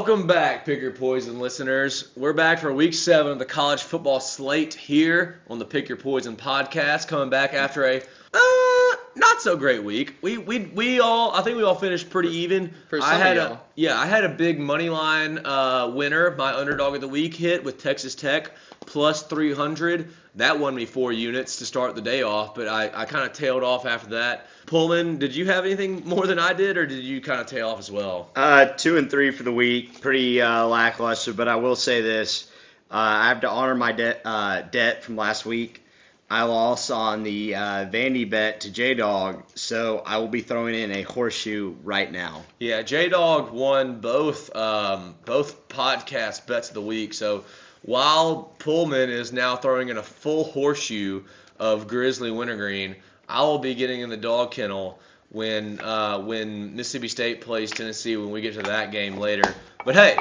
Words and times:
Welcome 0.00 0.26
back, 0.26 0.64
Pick 0.64 0.80
Your 0.80 0.92
Poison 0.92 1.38
listeners. 1.38 2.10
We're 2.16 2.32
back 2.32 2.60
for 2.60 2.72
week 2.72 2.94
seven 2.94 3.32
of 3.32 3.38
the 3.38 3.44
college 3.44 3.82
football 3.82 4.18
slate 4.18 4.72
here 4.72 5.42
on 5.50 5.58
the 5.58 5.66
Pick 5.66 5.90
Your 5.90 5.98
Poison 5.98 6.36
podcast. 6.36 7.06
Coming 7.06 7.28
back 7.28 7.52
after 7.52 7.84
a 7.84 7.98
uh, 7.98 8.96
not 9.14 9.42
so 9.42 9.58
great 9.58 9.84
week. 9.84 10.16
We 10.22 10.38
we 10.38 10.60
we 10.60 11.00
all 11.00 11.32
I 11.32 11.42
think 11.42 11.58
we 11.58 11.64
all 11.64 11.74
finished 11.74 12.08
pretty 12.08 12.30
even. 12.30 12.72
For 12.88 12.98
I 13.02 13.16
had 13.16 13.36
a 13.36 13.60
yeah 13.74 14.00
I 14.00 14.06
had 14.06 14.24
a 14.24 14.30
big 14.30 14.58
money 14.58 14.88
line 14.88 15.44
uh, 15.44 15.92
winner. 15.94 16.34
My 16.34 16.54
underdog 16.54 16.94
of 16.94 17.02
the 17.02 17.08
week 17.08 17.34
hit 17.34 17.62
with 17.62 17.76
Texas 17.76 18.14
Tech 18.14 18.52
plus 18.90 19.22
300. 19.22 20.12
That 20.34 20.58
won 20.58 20.74
me 20.74 20.84
four 20.84 21.12
units 21.12 21.56
to 21.56 21.66
start 21.66 21.94
the 21.94 22.00
day 22.00 22.22
off, 22.22 22.54
but 22.54 22.66
I, 22.66 22.90
I 22.92 23.04
kind 23.04 23.24
of 23.24 23.32
tailed 23.32 23.62
off 23.62 23.86
after 23.86 24.10
that. 24.10 24.46
Pullman, 24.66 25.18
did 25.18 25.34
you 25.34 25.46
have 25.46 25.64
anything 25.64 26.06
more 26.06 26.26
than 26.26 26.38
I 26.38 26.52
did, 26.52 26.76
or 26.76 26.86
did 26.86 27.02
you 27.02 27.20
kind 27.20 27.40
of 27.40 27.46
tail 27.46 27.68
off 27.68 27.78
as 27.78 27.90
well? 27.90 28.30
Uh, 28.34 28.66
two 28.66 28.96
and 28.96 29.08
three 29.10 29.30
for 29.30 29.44
the 29.44 29.52
week, 29.52 30.00
pretty 30.00 30.42
uh, 30.42 30.66
lackluster. 30.66 31.32
But 31.32 31.48
I 31.48 31.56
will 31.56 31.76
say 31.76 32.00
this: 32.00 32.50
uh, 32.90 32.94
I 32.94 33.28
have 33.28 33.40
to 33.42 33.48
honor 33.48 33.74
my 33.74 33.92
debt 33.92 34.22
uh, 34.24 34.62
debt 34.62 35.04
from 35.04 35.16
last 35.16 35.46
week. 35.46 35.84
I 36.32 36.44
lost 36.44 36.92
on 36.92 37.24
the 37.24 37.56
uh, 37.56 37.86
Vandy 37.86 38.28
bet 38.28 38.60
to 38.60 38.70
J 38.70 38.94
Dog, 38.94 39.42
so 39.56 40.00
I 40.06 40.18
will 40.18 40.28
be 40.28 40.42
throwing 40.42 40.76
in 40.76 40.92
a 40.92 41.02
horseshoe 41.02 41.74
right 41.82 42.10
now. 42.10 42.44
Yeah, 42.60 42.82
J 42.82 43.08
Dog 43.08 43.50
won 43.50 44.00
both 44.00 44.54
um, 44.54 45.16
both 45.24 45.68
podcast 45.68 46.46
bets 46.46 46.68
of 46.68 46.74
the 46.74 46.82
week. 46.82 47.14
So 47.14 47.44
while 47.82 48.52
Pullman 48.58 49.10
is 49.10 49.32
now 49.32 49.56
throwing 49.56 49.88
in 49.88 49.96
a 49.96 50.02
full 50.02 50.44
horseshoe 50.44 51.24
of 51.58 51.88
Grizzly 51.88 52.30
Wintergreen, 52.30 52.96
I 53.28 53.42
will 53.42 53.58
be 53.58 53.74
getting 53.74 54.00
in 54.00 54.10
the 54.10 54.16
dog 54.16 54.50
kennel 54.50 54.98
when 55.30 55.80
uh, 55.80 56.18
when 56.18 56.74
Mississippi 56.74 57.08
State 57.08 57.40
plays 57.40 57.70
Tennessee 57.70 58.16
when 58.16 58.30
we 58.30 58.40
get 58.40 58.54
to 58.54 58.62
that 58.62 58.90
game 58.90 59.16
later. 59.16 59.54
But 59.84 59.94
hey, 59.94 60.18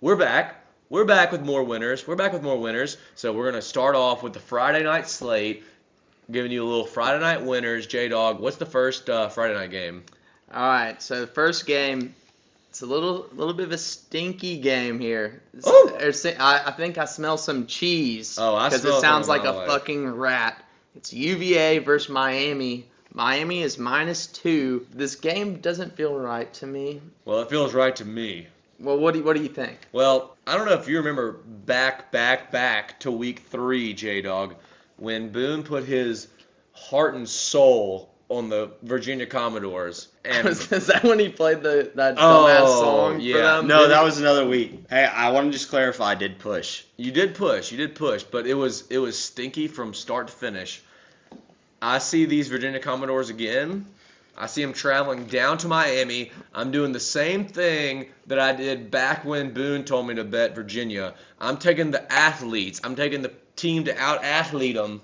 we're 0.00 0.16
back. 0.16 0.56
We're 0.90 1.04
back 1.04 1.32
with 1.32 1.42
more 1.42 1.62
winners. 1.62 2.06
We're 2.06 2.16
back 2.16 2.32
with 2.32 2.42
more 2.42 2.58
winners. 2.58 2.98
So 3.14 3.32
we're 3.32 3.50
gonna 3.50 3.62
start 3.62 3.94
off 3.94 4.22
with 4.22 4.32
the 4.32 4.40
Friday 4.40 4.82
night 4.82 5.08
slate, 5.08 5.64
giving 6.30 6.52
you 6.52 6.64
a 6.64 6.68
little 6.68 6.84
Friday 6.84 7.20
night 7.20 7.42
winners. 7.42 7.86
J 7.86 8.08
Dog, 8.08 8.40
what's 8.40 8.56
the 8.56 8.66
first 8.66 9.08
uh, 9.08 9.28
Friday 9.28 9.54
night 9.54 9.70
game? 9.70 10.02
All 10.52 10.60
right, 10.60 11.00
so 11.00 11.20
the 11.20 11.26
first 11.26 11.64
game, 11.64 12.14
it's 12.72 12.80
a 12.80 12.86
little 12.86 13.26
little 13.34 13.52
bit 13.52 13.66
of 13.66 13.72
a 13.72 13.76
stinky 13.76 14.56
game 14.56 14.98
here. 14.98 15.42
I, 15.62 16.62
I 16.64 16.70
think 16.70 16.96
I 16.96 17.04
smell 17.04 17.36
some 17.36 17.66
cheese. 17.66 18.38
Oh, 18.40 18.54
I 18.54 18.70
because 18.70 18.82
it 18.82 18.98
sounds 18.98 19.28
like 19.28 19.44
a 19.44 19.52
way. 19.52 19.66
fucking 19.66 20.08
rat. 20.08 20.56
It's 20.96 21.12
UVA 21.12 21.80
versus 21.80 22.08
Miami. 22.08 22.86
Miami 23.12 23.60
is 23.60 23.76
minus 23.76 24.26
two. 24.26 24.86
This 24.90 25.16
game 25.16 25.56
doesn't 25.56 25.96
feel 25.96 26.14
right 26.18 26.50
to 26.54 26.66
me. 26.66 27.02
Well, 27.26 27.40
it 27.42 27.50
feels 27.50 27.74
right 27.74 27.94
to 27.96 28.06
me. 28.06 28.46
Well, 28.80 28.98
what 28.98 29.12
do 29.12 29.18
you, 29.18 29.24
what 29.26 29.36
do 29.36 29.42
you 29.42 29.50
think? 29.50 29.76
Well, 29.92 30.34
I 30.46 30.56
don't 30.56 30.64
know 30.64 30.72
if 30.72 30.88
you 30.88 30.96
remember 30.96 31.32
back, 31.32 32.10
back, 32.10 32.50
back 32.50 33.00
to 33.00 33.10
week 33.10 33.40
three, 33.40 33.92
J 33.92 34.22
Dog, 34.22 34.54
when 34.96 35.28
Boone 35.28 35.62
put 35.62 35.84
his 35.84 36.28
heart 36.72 37.16
and 37.16 37.28
soul 37.28 38.08
on 38.38 38.48
the 38.48 38.70
Virginia 38.82 39.26
Commodores. 39.26 40.08
And 40.24 40.46
is 40.48 40.68
that 40.86 41.02
when 41.04 41.18
he 41.18 41.28
played 41.28 41.62
the 41.62 41.90
that 41.94 42.14
Oh, 42.18 42.80
song 42.82 43.20
yeah. 43.20 43.34
for 43.34 43.38
them? 43.42 43.66
No, 43.66 43.88
that 43.88 44.02
was 44.02 44.18
another 44.20 44.46
week. 44.46 44.84
Hey, 44.90 45.04
I 45.04 45.30
want 45.30 45.46
to 45.48 45.52
just 45.52 45.68
clarify. 45.70 46.12
I 46.12 46.14
did 46.14 46.38
push. 46.38 46.84
you 46.96 47.12
did 47.12 47.34
push, 47.34 47.70
you 47.70 47.78
did 47.78 47.94
push, 47.94 48.22
but 48.22 48.46
it 48.46 48.54
was 48.54 48.86
it 48.88 48.98
was 48.98 49.18
stinky 49.18 49.68
from 49.68 49.94
start 49.94 50.28
to 50.28 50.32
finish. 50.32 50.82
I 51.80 51.98
see 51.98 52.24
these 52.26 52.48
Virginia 52.48 52.78
Commodores 52.80 53.28
again. 53.30 53.86
I 54.38 54.46
see 54.46 54.62
them 54.62 54.72
traveling 54.72 55.26
down 55.26 55.58
to 55.58 55.68
Miami. 55.68 56.32
I'm 56.54 56.70
doing 56.70 56.92
the 56.92 57.00
same 57.00 57.44
thing 57.44 58.06
that 58.28 58.38
I 58.38 58.52
did 58.52 58.90
back 58.90 59.24
when 59.26 59.52
Boone 59.52 59.84
told 59.84 60.06
me 60.06 60.14
to 60.14 60.24
bet 60.24 60.54
Virginia. 60.54 61.12
I'm 61.38 61.58
taking 61.58 61.90
the 61.90 62.10
athletes. 62.10 62.80
I'm 62.82 62.96
taking 62.96 63.20
the 63.20 63.32
team 63.56 63.84
to 63.84 63.98
out 63.98 64.24
athlete 64.24 64.76
them. 64.76 65.02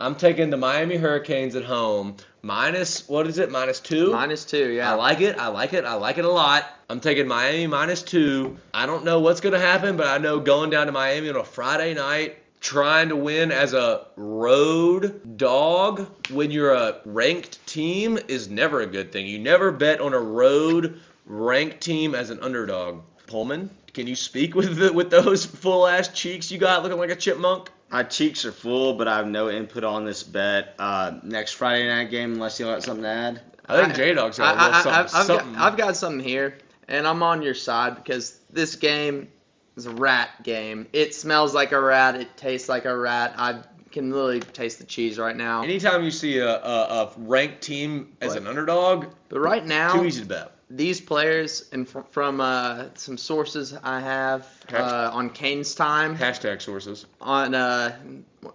I'm 0.00 0.14
taking 0.14 0.48
the 0.48 0.56
Miami 0.56 0.96
Hurricanes 0.96 1.54
at 1.54 1.64
home. 1.64 2.16
Minus, 2.40 3.06
what 3.06 3.26
is 3.26 3.36
it? 3.36 3.50
Minus 3.50 3.80
two? 3.80 4.12
minus 4.12 4.46
two. 4.46 4.70
Yeah. 4.70 4.92
I 4.92 4.94
like 4.94 5.20
it. 5.20 5.36
I 5.36 5.48
like 5.48 5.74
it. 5.74 5.84
I 5.84 5.92
like 5.92 6.16
it 6.16 6.24
a 6.24 6.30
lot. 6.30 6.64
I'm 6.88 7.00
taking 7.00 7.28
Miami 7.28 7.66
minus 7.66 8.02
two. 8.02 8.56
I 8.72 8.86
don't 8.86 9.04
know 9.04 9.20
what's 9.20 9.42
going 9.42 9.52
to 9.52 9.60
happen, 9.60 9.98
but 9.98 10.06
I 10.06 10.16
know 10.16 10.40
going 10.40 10.70
down 10.70 10.86
to 10.86 10.92
Miami 10.92 11.28
on 11.28 11.36
a 11.36 11.44
Friday 11.44 11.92
night, 11.92 12.38
trying 12.60 13.10
to 13.10 13.16
win 13.16 13.52
as 13.52 13.74
a 13.74 14.06
road 14.16 15.36
dog 15.36 16.08
when 16.30 16.50
you're 16.50 16.72
a 16.72 17.02
ranked 17.04 17.66
team 17.66 18.18
is 18.26 18.48
never 18.48 18.80
a 18.80 18.86
good 18.86 19.12
thing. 19.12 19.26
You 19.26 19.38
never 19.38 19.70
bet 19.70 20.00
on 20.00 20.14
a 20.14 20.18
road 20.18 20.98
ranked 21.26 21.82
team 21.82 22.14
as 22.14 22.30
an 22.30 22.40
underdog. 22.40 23.02
Pullman, 23.26 23.68
can 23.92 24.06
you 24.06 24.16
speak 24.16 24.54
with 24.54 24.78
the, 24.78 24.94
with 24.94 25.10
those 25.10 25.44
full 25.44 25.86
ass 25.86 26.08
cheeks 26.08 26.50
you 26.50 26.56
got 26.56 26.82
looking 26.82 26.98
like 26.98 27.10
a 27.10 27.16
chipmunk? 27.16 27.70
My 27.90 28.04
cheeks 28.04 28.44
are 28.44 28.52
full, 28.52 28.94
but 28.94 29.08
I 29.08 29.16
have 29.16 29.26
no 29.26 29.50
input 29.50 29.82
on 29.82 30.04
this 30.04 30.22
bet. 30.22 30.74
Uh, 30.78 31.18
next 31.22 31.52
Friday 31.52 31.88
night 31.88 32.10
game, 32.10 32.34
unless 32.34 32.60
you 32.60 32.66
got 32.66 32.82
something 32.82 33.02
to 33.02 33.08
add. 33.08 33.40
I 33.66 33.82
think 33.82 33.94
J 33.96 34.14
Dog's 34.14 34.38
got 34.38 34.54
a 34.54 34.58
little 34.58 34.74
I, 34.74 34.82
something. 34.82 34.92
I, 34.92 35.00
I've, 35.00 35.26
something. 35.26 35.52
Got, 35.54 35.62
I've 35.72 35.76
got 35.76 35.96
something 35.96 36.24
here, 36.24 36.58
and 36.88 37.06
I'm 37.06 37.22
on 37.22 37.42
your 37.42 37.54
side 37.54 37.96
because 37.96 38.38
this 38.50 38.76
game 38.76 39.28
is 39.76 39.86
a 39.86 39.90
rat 39.90 40.30
game. 40.42 40.86
It 40.92 41.14
smells 41.14 41.54
like 41.54 41.72
a 41.72 41.80
rat. 41.80 42.16
It 42.16 42.36
tastes 42.36 42.68
like 42.68 42.84
a 42.84 42.96
rat. 42.96 43.34
I 43.36 43.62
can 43.90 44.10
literally 44.10 44.40
taste 44.40 44.78
the 44.78 44.84
cheese 44.84 45.18
right 45.18 45.36
now. 45.36 45.62
Anytime 45.62 46.04
you 46.04 46.10
see 46.12 46.38
a, 46.38 46.48
a, 46.48 46.58
a 46.58 47.12
ranked 47.18 47.60
team 47.62 48.16
as 48.20 48.30
What? 48.30 48.38
an 48.38 48.46
underdog, 48.46 49.06
But 49.28 49.40
right 49.40 49.64
now, 49.64 49.94
too 49.94 50.04
easy 50.04 50.22
to 50.22 50.28
bet. 50.28 50.52
These 50.70 51.00
players, 51.00 51.68
and 51.72 51.88
fr- 51.88 52.00
from 52.10 52.40
uh, 52.40 52.84
some 52.94 53.18
sources 53.18 53.74
I 53.82 54.00
have 54.00 54.46
uh, 54.72 55.10
on 55.12 55.30
Kane's 55.30 55.74
time, 55.74 56.16
Hashtag 56.16 56.62
sources. 56.62 57.06
on 57.20 57.54
uh, 57.54 57.96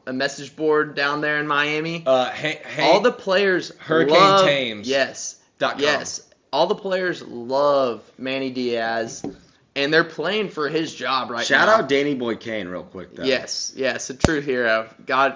a 0.08 0.14
message 0.14 0.56
board 0.56 0.96
down 0.96 1.22
there 1.22 1.40
in 1.40 1.48
Miami, 1.48 2.04
Uh, 2.06 2.30
hey, 2.32 2.62
hey, 2.66 2.84
all 2.90 3.02
the 3.02 3.12
players 3.12 3.76
Hurricane 3.80 4.14
love, 4.18 4.46
Tames. 4.46 4.88
Yes, 4.88 5.40
dot 5.60 5.74
com. 5.74 5.82
Yes, 5.82 6.22
all 6.54 6.68
the 6.68 6.76
players 6.76 7.22
love 7.22 8.10
Manny 8.18 8.50
Diaz, 8.50 9.24
and 9.76 9.94
they're 9.94 10.04
playing 10.04 10.50
for 10.50 10.70
his 10.70 10.94
job 10.94 11.30
right 11.32 11.46
Shout 11.46 11.68
now. 11.68 11.76
out 11.76 11.90
Danny 11.90 12.16
Boy 12.16 12.36
Kane 12.36 12.68
real 12.68 12.84
quick. 12.84 13.16
Though. 13.16 13.24
Yes, 13.24 13.74
yes, 13.76 14.10
a 14.10 14.14
true 14.14 14.42
hero. 14.42 14.90
God, 15.06 15.36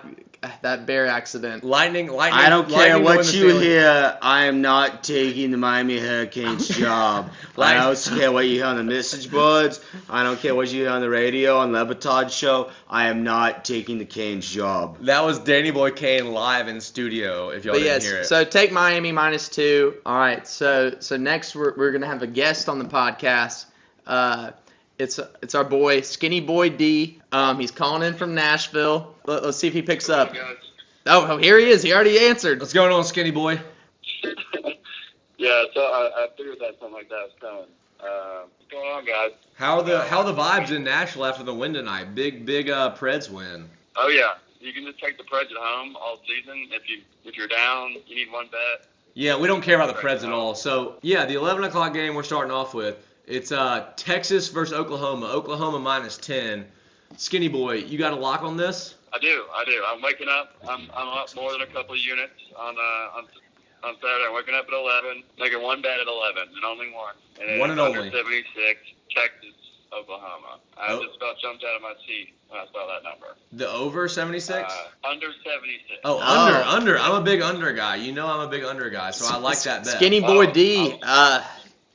that 0.62 0.86
bear 0.86 1.06
accident. 1.08 1.66
Lightning, 1.66 2.08
lightning. 2.08 2.40
I 2.42 2.48
don't 2.48 2.70
care 2.70 2.98
what 2.98 3.18
you 3.18 3.50
ceiling. 3.50 3.62
hear. 3.62 4.18
I 4.22 4.46
am 4.46 4.62
not 4.62 5.04
taking 5.04 5.52
the 5.52 5.58
Miami 5.58 6.00
Hurricanes 6.00 6.68
job. 6.78 7.32
Like- 7.58 7.76
I 7.76 7.84
don't 7.84 8.18
care 8.18 8.32
what 8.32 8.46
you 8.48 8.56
hear 8.56 8.66
on 8.68 8.78
the 8.78 8.84
message 8.86 9.30
boards. 9.30 9.82
I 10.10 10.24
don't 10.24 10.40
care 10.40 10.56
what 10.56 10.72
you 10.72 10.84
hear 10.84 10.92
on 10.92 11.02
the 11.02 11.10
radio 11.10 11.58
on 11.58 11.74
Le 11.74 11.86
Batard 11.86 12.32
show. 12.32 12.72
I 12.90 13.08
am 13.10 13.26
not 13.26 13.66
taking 13.66 13.98
the 13.98 14.06
Canes 14.06 14.50
job. 14.50 15.00
That 15.02 15.26
was 15.26 15.40
Danny 15.40 15.72
Boy 15.72 15.92
Kane 15.92 16.32
live 16.32 16.70
in 16.70 16.80
studio. 16.80 17.50
If 17.50 17.66
y'all 17.66 17.74
But 17.74 17.80
didn't 17.80 17.94
yes, 17.96 18.06
hear 18.06 18.18
it. 18.22 18.26
so 18.26 18.46
take 18.46 18.72
Miami 18.72 19.12
minus 19.12 19.50
two. 19.50 19.96
All 20.06 20.18
right, 20.18 20.48
so 20.48 20.96
so 21.00 21.18
next 21.18 21.54
we're, 21.54 21.76
we're 21.76 21.92
gonna 21.92 22.08
have 22.08 22.22
a 22.24 22.28
guest 22.28 22.70
on 22.70 22.80
the 22.80 22.86
podcast. 22.86 23.66
Uh, 24.10 24.52
it's 24.98 25.20
it's 25.42 25.56
our 25.56 25.64
boy 25.64 26.02
Skinny 26.02 26.42
Boy 26.42 26.70
D. 26.70 27.22
Um, 27.32 27.60
he's 27.60 27.72
calling 27.72 28.04
in 28.06 28.16
from 28.16 28.36
Nashville. 28.36 29.16
Let, 29.26 29.44
us 29.44 29.58
see 29.58 29.68
if 29.68 29.74
he 29.74 29.82
picks 29.82 30.10
up. 30.10 30.36
Oh, 31.06 31.26
oh, 31.32 31.38
here 31.38 31.58
he 31.58 31.70
is. 31.70 31.82
He 31.82 31.94
already 31.94 32.20
answered. 32.20 32.60
What's 32.60 32.74
going 32.74 32.92
on, 32.92 33.06
Skinny 33.06 33.32
Boy? 33.32 33.62
Yeah, 35.40 35.64
so 35.74 35.80
I, 35.80 36.12
I 36.18 36.28
figured 36.36 36.58
that 36.60 36.78
something 36.82 36.92
like 36.92 37.08
that 37.08 37.30
was 37.30 37.32
coming. 37.40 37.64
Uh, 38.02 38.42
what's 38.58 38.70
going 38.70 38.92
on, 38.92 39.06
guys? 39.06 39.32
How 39.56 39.78
are 39.78 39.84
the 39.84 40.02
how 40.02 40.18
are 40.20 40.26
the 40.26 40.34
vibes 40.34 40.76
in 40.76 40.84
Nashville 40.84 41.26
after 41.26 41.44
the 41.44 41.54
win 41.54 41.74
tonight? 41.74 42.14
Big 42.14 42.46
big 42.46 42.70
uh, 42.70 42.94
Preds 42.94 43.30
win. 43.30 43.70
Oh 43.96 44.10
yeah, 44.10 44.34
you 44.60 44.74
can 44.74 44.86
just 44.86 45.00
take 45.00 45.18
the 45.18 45.24
Preds 45.24 45.50
at 45.50 45.58
home 45.58 45.96
all 45.96 46.20
season. 46.28 46.68
If 46.72 46.90
you 46.90 47.04
if 47.24 47.38
you're 47.38 47.48
down, 47.48 47.96
you 48.06 48.16
need 48.16 48.30
one 48.34 48.48
bet. 48.48 48.88
Yeah, 49.14 49.38
we 49.38 49.48
don't 49.48 49.62
care 49.62 49.76
about 49.80 49.96
the 49.96 50.02
Preds 50.02 50.26
at 50.26 50.32
all. 50.32 50.56
So 50.56 50.98
yeah, 51.02 51.26
the 51.26 51.36
11 51.36 51.64
o'clock 51.64 51.94
game 51.94 52.16
we're 52.16 52.24
starting 52.24 52.52
off 52.52 52.74
with. 52.74 52.98
It's 53.30 53.52
uh, 53.52 53.86
Texas 53.96 54.50
versus 54.50 54.74
Oklahoma. 54.74 55.28
Oklahoma 55.28 55.78
minus 55.80 56.18
10. 56.18 56.66
Skinny 57.18 57.48
Boy, 57.48 57.76
you 57.76 57.98
got 57.98 58.12
a 58.12 58.16
lock 58.16 58.42
on 58.44 58.58
this? 58.58 58.96
I 59.14 59.20
do, 59.20 59.46
I 59.54 59.64
do. 59.66 59.82
I'm 59.88 60.02
waking 60.02 60.28
up. 60.30 60.56
I'm 60.68 60.90
I'm 60.96 61.08
up 61.08 61.34
more 61.36 61.52
than 61.52 61.62
a 61.62 61.66
couple 61.68 61.94
of 61.96 62.00
units 62.00 62.34
on 62.58 62.76
uh 62.76 63.18
on 63.18 63.26
on 63.84 63.96
Saturday. 63.96 64.26
I'm 64.28 64.36
waking 64.36 64.54
up 64.56 64.66
at 64.68 64.74
11, 64.74 65.24
making 65.40 65.62
one 65.64 65.82
bet 65.82 66.00
at 66.00 66.08
11, 66.08 66.44
and 66.56 66.66
only 66.66 66.92
one. 66.92 67.14
And 67.40 67.50
it's 67.50 67.60
One 67.60 67.72
and 67.72 67.80
under 67.80 68.00
only. 68.00 68.12
76, 68.12 68.80
Texas, 69.16 69.56
Oklahoma. 69.94 70.60
I 70.78 70.94
Oh. 70.94 71.04
just 71.04 71.18
about 71.18 71.40
jumped 71.42 71.64
out 71.64 71.76
of 71.76 71.82
my 71.82 71.94
seat 72.06 72.34
when 72.50 72.60
I 72.60 72.66
saw 72.74 72.86
that 72.88 73.04
number. 73.04 73.36
The 73.54 73.70
over 73.72 74.08
76? 74.08 74.72
Uh, 74.72 75.08
under 75.08 75.28
76. 75.44 76.02
Oh, 76.04 76.20
Oh. 76.22 76.46
under, 76.46 76.60
under. 76.94 77.00
I'm 77.00 77.16
a 77.16 77.22
big 77.22 77.42
under 77.42 77.72
guy. 77.74 77.96
You 77.96 78.12
know 78.12 78.28
I'm 78.28 78.42
a 78.42 78.48
big 78.50 78.64
under 78.64 78.90
guy, 78.92 79.10
so 79.12 79.34
I 79.34 79.38
like 79.40 79.62
that 79.64 79.86
bet. 79.86 79.94
Skinny 79.96 80.20
Boy 80.20 80.48
Oh, 80.48 80.52
D. 80.52 80.94
oh. 81.02 81.08
Uh, 81.08 81.44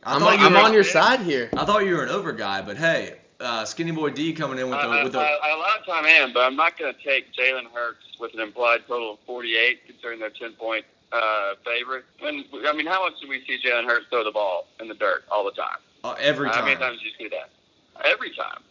I 0.04 0.16
I'm, 0.16 0.22
on, 0.22 0.38
you 0.38 0.46
I'm 0.46 0.56
on 0.56 0.72
your 0.72 0.84
side 0.84 1.20
here. 1.20 1.48
I 1.56 1.64
thought 1.64 1.86
you 1.86 1.96
were 1.96 2.02
an 2.02 2.10
over 2.10 2.32
guy, 2.32 2.60
but 2.60 2.76
hey, 2.76 3.16
uh, 3.40 3.64
Skinny 3.64 3.90
Boy 3.90 4.10
D 4.10 4.32
coming 4.32 4.58
in 4.58 4.68
with 4.68 4.80
the 4.80 4.86
I, 4.86 5.02
with 5.02 5.12
the. 5.12 5.18
I, 5.18 5.38
I, 5.42 5.54
a 5.54 5.58
lot 5.58 5.80
of 5.80 5.86
time 5.86 6.04
I 6.04 6.10
am, 6.10 6.32
but 6.32 6.40
I'm 6.40 6.56
not 6.56 6.78
going 6.78 6.94
to 6.94 7.02
take 7.02 7.32
Jalen 7.32 7.70
Hurts 7.72 8.04
with 8.20 8.34
an 8.34 8.40
implied 8.40 8.80
total 8.86 9.14
of 9.14 9.18
48, 9.26 9.86
considering 9.86 10.20
they're 10.20 10.30
10 10.30 10.52
point 10.52 10.84
uh, 11.12 11.54
favorite. 11.64 12.04
And 12.22 12.44
I 12.66 12.72
mean, 12.72 12.86
how 12.86 13.02
much 13.02 13.14
do 13.20 13.28
we 13.28 13.44
see 13.46 13.58
Jalen 13.64 13.86
Hurts 13.86 14.06
throw 14.10 14.24
the 14.24 14.30
ball 14.30 14.66
in 14.80 14.88
the 14.88 14.94
dirt 14.94 15.24
all 15.30 15.44
the 15.44 15.52
time? 15.52 15.78
Uh, 16.02 16.14
every 16.20 16.50
time. 16.50 16.58
How 16.58 16.64
many 16.64 16.76
times 16.76 17.00
do 17.00 17.06
you 17.06 17.12
see 17.18 17.28
that? 17.28 17.50
Every 18.04 18.34
time. 18.34 18.62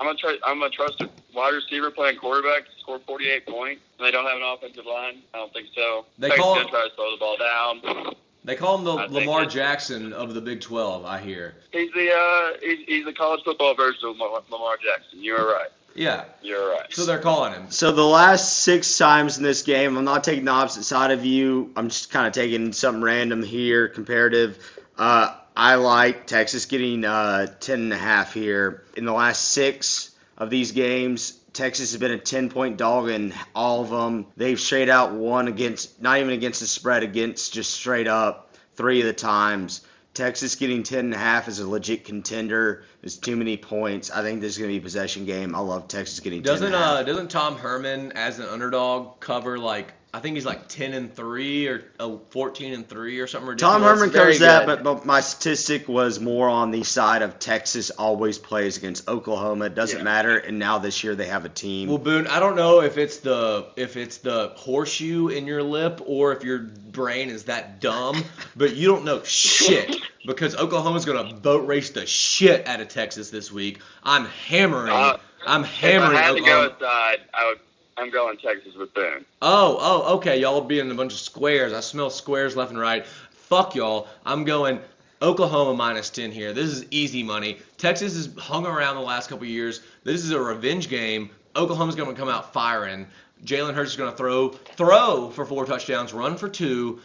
I'm 0.00 0.06
gonna 0.06 0.18
try. 0.18 0.36
I'm 0.44 0.58
gonna 0.58 0.70
trust 0.70 1.00
a 1.02 1.08
wide 1.34 1.54
receiver 1.54 1.90
playing 1.90 2.18
quarterback 2.18 2.64
to 2.64 2.70
score 2.80 2.98
48 3.06 3.46
points. 3.46 3.80
And 3.98 4.06
they 4.06 4.10
don't 4.10 4.26
have 4.26 4.36
an 4.36 4.42
offensive 4.42 4.86
line. 4.86 5.22
I 5.32 5.38
don't 5.38 5.52
think 5.52 5.68
so. 5.74 6.04
They 6.18 6.28
Texas 6.28 6.44
call 6.44 6.56
try 6.68 6.88
to 6.88 6.94
slow 6.96 7.12
the 7.12 7.16
ball 7.16 7.36
down. 7.36 8.14
They 8.44 8.56
call 8.56 8.78
him 8.78 8.84
the 8.84 8.94
I 8.94 9.06
Lamar 9.06 9.46
Jackson 9.46 10.12
of 10.12 10.34
the 10.34 10.40
Big 10.40 10.60
12, 10.60 11.04
I 11.06 11.18
hear. 11.18 11.54
He's 11.72 11.90
the 11.92 12.12
uh, 12.12 12.58
he's, 12.60 12.86
he's 12.86 13.04
the 13.06 13.12
college 13.12 13.42
football 13.42 13.74
version 13.74 14.10
of 14.10 14.18
Lamar 14.18 14.42
Lamar 14.50 14.76
Jackson. 14.76 15.22
You're 15.22 15.46
right. 15.46 15.70
Yeah. 15.94 16.24
You're 16.42 16.70
right. 16.70 16.92
So 16.92 17.06
they're 17.06 17.18
calling 17.18 17.52
him. 17.52 17.70
So 17.70 17.92
the 17.92 18.04
last 18.04 18.64
six 18.64 18.98
times 18.98 19.38
in 19.38 19.44
this 19.44 19.62
game, 19.62 19.96
I'm 19.96 20.04
not 20.04 20.24
taking 20.24 20.44
the 20.44 20.50
opposite 20.50 20.84
side 20.84 21.10
of 21.10 21.24
you. 21.24 21.72
I'm 21.76 21.88
just 21.88 22.10
kind 22.10 22.26
of 22.26 22.32
taking 22.32 22.72
something 22.72 23.02
random 23.02 23.42
here, 23.42 23.88
comparative. 23.88 24.58
Uh, 24.98 25.36
I 25.56 25.76
like 25.76 26.26
Texas 26.26 26.66
getting 26.66 27.04
uh, 27.04 27.46
10 27.60 27.80
and 27.80 27.92
a 27.92 27.96
half 27.96 28.34
here. 28.34 28.82
In 28.96 29.04
the 29.04 29.12
last 29.12 29.52
six 29.52 30.10
of 30.36 30.50
these 30.50 30.72
games, 30.72 31.38
Texas 31.54 31.92
has 31.92 32.00
been 32.00 32.10
a 32.10 32.18
10 32.18 32.50
point 32.50 32.76
dog 32.76 33.08
in 33.08 33.32
all 33.54 33.80
of 33.82 33.88
them. 33.88 34.26
They've 34.36 34.60
straight 34.60 34.88
out 34.88 35.14
won 35.14 35.48
against, 35.48 36.02
not 36.02 36.18
even 36.18 36.32
against 36.32 36.60
the 36.60 36.66
spread, 36.66 37.02
against 37.04 37.52
just 37.54 37.72
straight 37.72 38.08
up 38.08 38.54
three 38.74 39.00
of 39.00 39.06
the 39.06 39.12
times. 39.12 39.80
Texas 40.14 40.56
getting 40.56 40.82
10 40.82 41.06
and 41.06 41.14
a 41.14 41.18
half 41.18 41.48
is 41.48 41.60
a 41.60 41.68
legit 41.68 42.04
contender. 42.04 42.84
There's 43.00 43.16
too 43.16 43.36
many 43.36 43.56
points. 43.56 44.10
I 44.10 44.22
think 44.22 44.40
this 44.40 44.52
is 44.52 44.58
going 44.58 44.70
to 44.70 44.74
be 44.74 44.78
a 44.78 44.82
possession 44.82 45.26
game. 45.26 45.54
I 45.54 45.60
love 45.60 45.88
Texas 45.88 46.20
getting 46.20 46.42
10 46.42 46.52
Doesn't 46.52 46.66
and 46.66 46.74
a 46.74 46.78
half. 46.78 46.96
uh 46.98 47.02
doesn't 47.04 47.30
Tom 47.30 47.56
Herman 47.56 48.12
as 48.12 48.38
an 48.38 48.46
underdog 48.46 49.20
cover 49.20 49.58
like 49.58 49.92
I 50.14 50.20
think 50.20 50.36
he's 50.36 50.46
like 50.46 50.68
10 50.68 50.92
and 50.92 51.12
3 51.12 51.66
or 51.66 51.82
uh, 51.98 52.16
14 52.30 52.72
and 52.72 52.88
3 52.88 53.18
or 53.18 53.26
something 53.26 53.48
ridiculous. 53.48 53.74
Tom 53.74 53.82
Herman 53.82 54.10
very 54.10 54.24
covers 54.26 54.38
that, 54.38 54.64
but, 54.64 54.84
but 54.84 55.04
my 55.04 55.20
statistic 55.20 55.88
was 55.88 56.20
more 56.20 56.48
on 56.48 56.70
the 56.70 56.84
side 56.84 57.22
of 57.22 57.40
Texas 57.40 57.90
always 57.90 58.38
plays 58.38 58.76
against 58.76 59.08
Oklahoma. 59.08 59.64
It 59.64 59.74
doesn't 59.74 59.98
Yeah. 59.98 60.04
matter, 60.04 60.36
and 60.38 60.56
now 60.60 60.78
this 60.78 61.02
year 61.02 61.16
they 61.16 61.26
have 61.26 61.44
a 61.44 61.48
team. 61.48 61.88
Well, 61.88 61.98
Boone, 61.98 62.28
I 62.28 62.38
don't 62.38 62.54
know 62.54 62.80
if 62.80 62.96
it's 62.96 63.16
the 63.18 63.66
if 63.74 63.96
it's 63.96 64.18
the 64.18 64.52
horseshoe 64.54 65.28
in 65.30 65.48
your 65.48 65.64
lip 65.64 66.00
or 66.06 66.30
if 66.32 66.44
your 66.44 66.60
brain 66.60 67.28
is 67.28 67.42
that 67.46 67.80
dumb, 67.80 68.22
but 68.54 68.76
you 68.76 68.86
don't 68.86 69.04
know 69.04 69.20
shit 69.24 69.96
because 70.24 70.54
Oklahoma's 70.54 71.04
gonna 71.04 71.34
boat 71.34 71.66
race 71.66 71.90
the 71.90 72.06
shit 72.06 72.68
out 72.68 72.80
of 72.80 72.86
Texas 72.86 73.30
this 73.30 73.50
week. 73.50 73.80
I'm 74.04 74.26
hammering. 74.46 74.92
Uh, 74.92 75.16
I'm 75.44 75.64
hammering. 75.64 76.12
If 76.12 76.18
I 76.18 76.22
hammering 76.22 76.22
had 76.22 76.34
to 76.36 76.40
go 76.40 76.62
Oklahoma. 76.62 76.74
outside, 76.74 77.18
I 77.34 77.46
would. 77.48 77.58
I'm 77.96 78.10
going 78.10 78.36
Texas 78.36 78.74
with 78.74 78.92
Boone. 78.94 79.24
Oh, 79.42 79.78
oh, 79.80 80.16
okay. 80.16 80.40
Y'all 80.40 80.60
be 80.60 80.80
in 80.80 80.90
a 80.90 80.94
bunch 80.94 81.12
of 81.12 81.18
squares. 81.18 81.72
I 81.72 81.80
smell 81.80 82.10
squares 82.10 82.56
left 82.56 82.70
and 82.70 82.80
right. 82.80 83.06
Fuck 83.06 83.74
y'all. 83.74 84.08
I'm 84.26 84.44
going 84.44 84.80
Oklahoma 85.22 85.74
minus 85.74 86.10
10 86.10 86.32
here. 86.32 86.52
This 86.52 86.70
is 86.70 86.86
easy 86.90 87.22
money. 87.22 87.58
Texas 87.78 88.14
has 88.16 88.30
hung 88.36 88.66
around 88.66 88.96
the 88.96 89.02
last 89.02 89.28
couple 89.28 89.46
years. 89.46 89.80
This 90.02 90.24
is 90.24 90.30
a 90.32 90.40
revenge 90.40 90.88
game. 90.88 91.30
Oklahoma's 91.56 91.94
going 91.94 92.12
to 92.12 92.20
come 92.20 92.28
out 92.28 92.52
firing. 92.52 93.06
Jalen 93.44 93.74
Hurts 93.74 93.92
is 93.92 93.96
going 93.96 94.10
to 94.10 94.16
throw 94.16 94.48
throw 94.48 95.30
for 95.30 95.44
four 95.44 95.66
touchdowns, 95.66 96.12
run 96.12 96.36
for 96.36 96.48
two. 96.48 97.00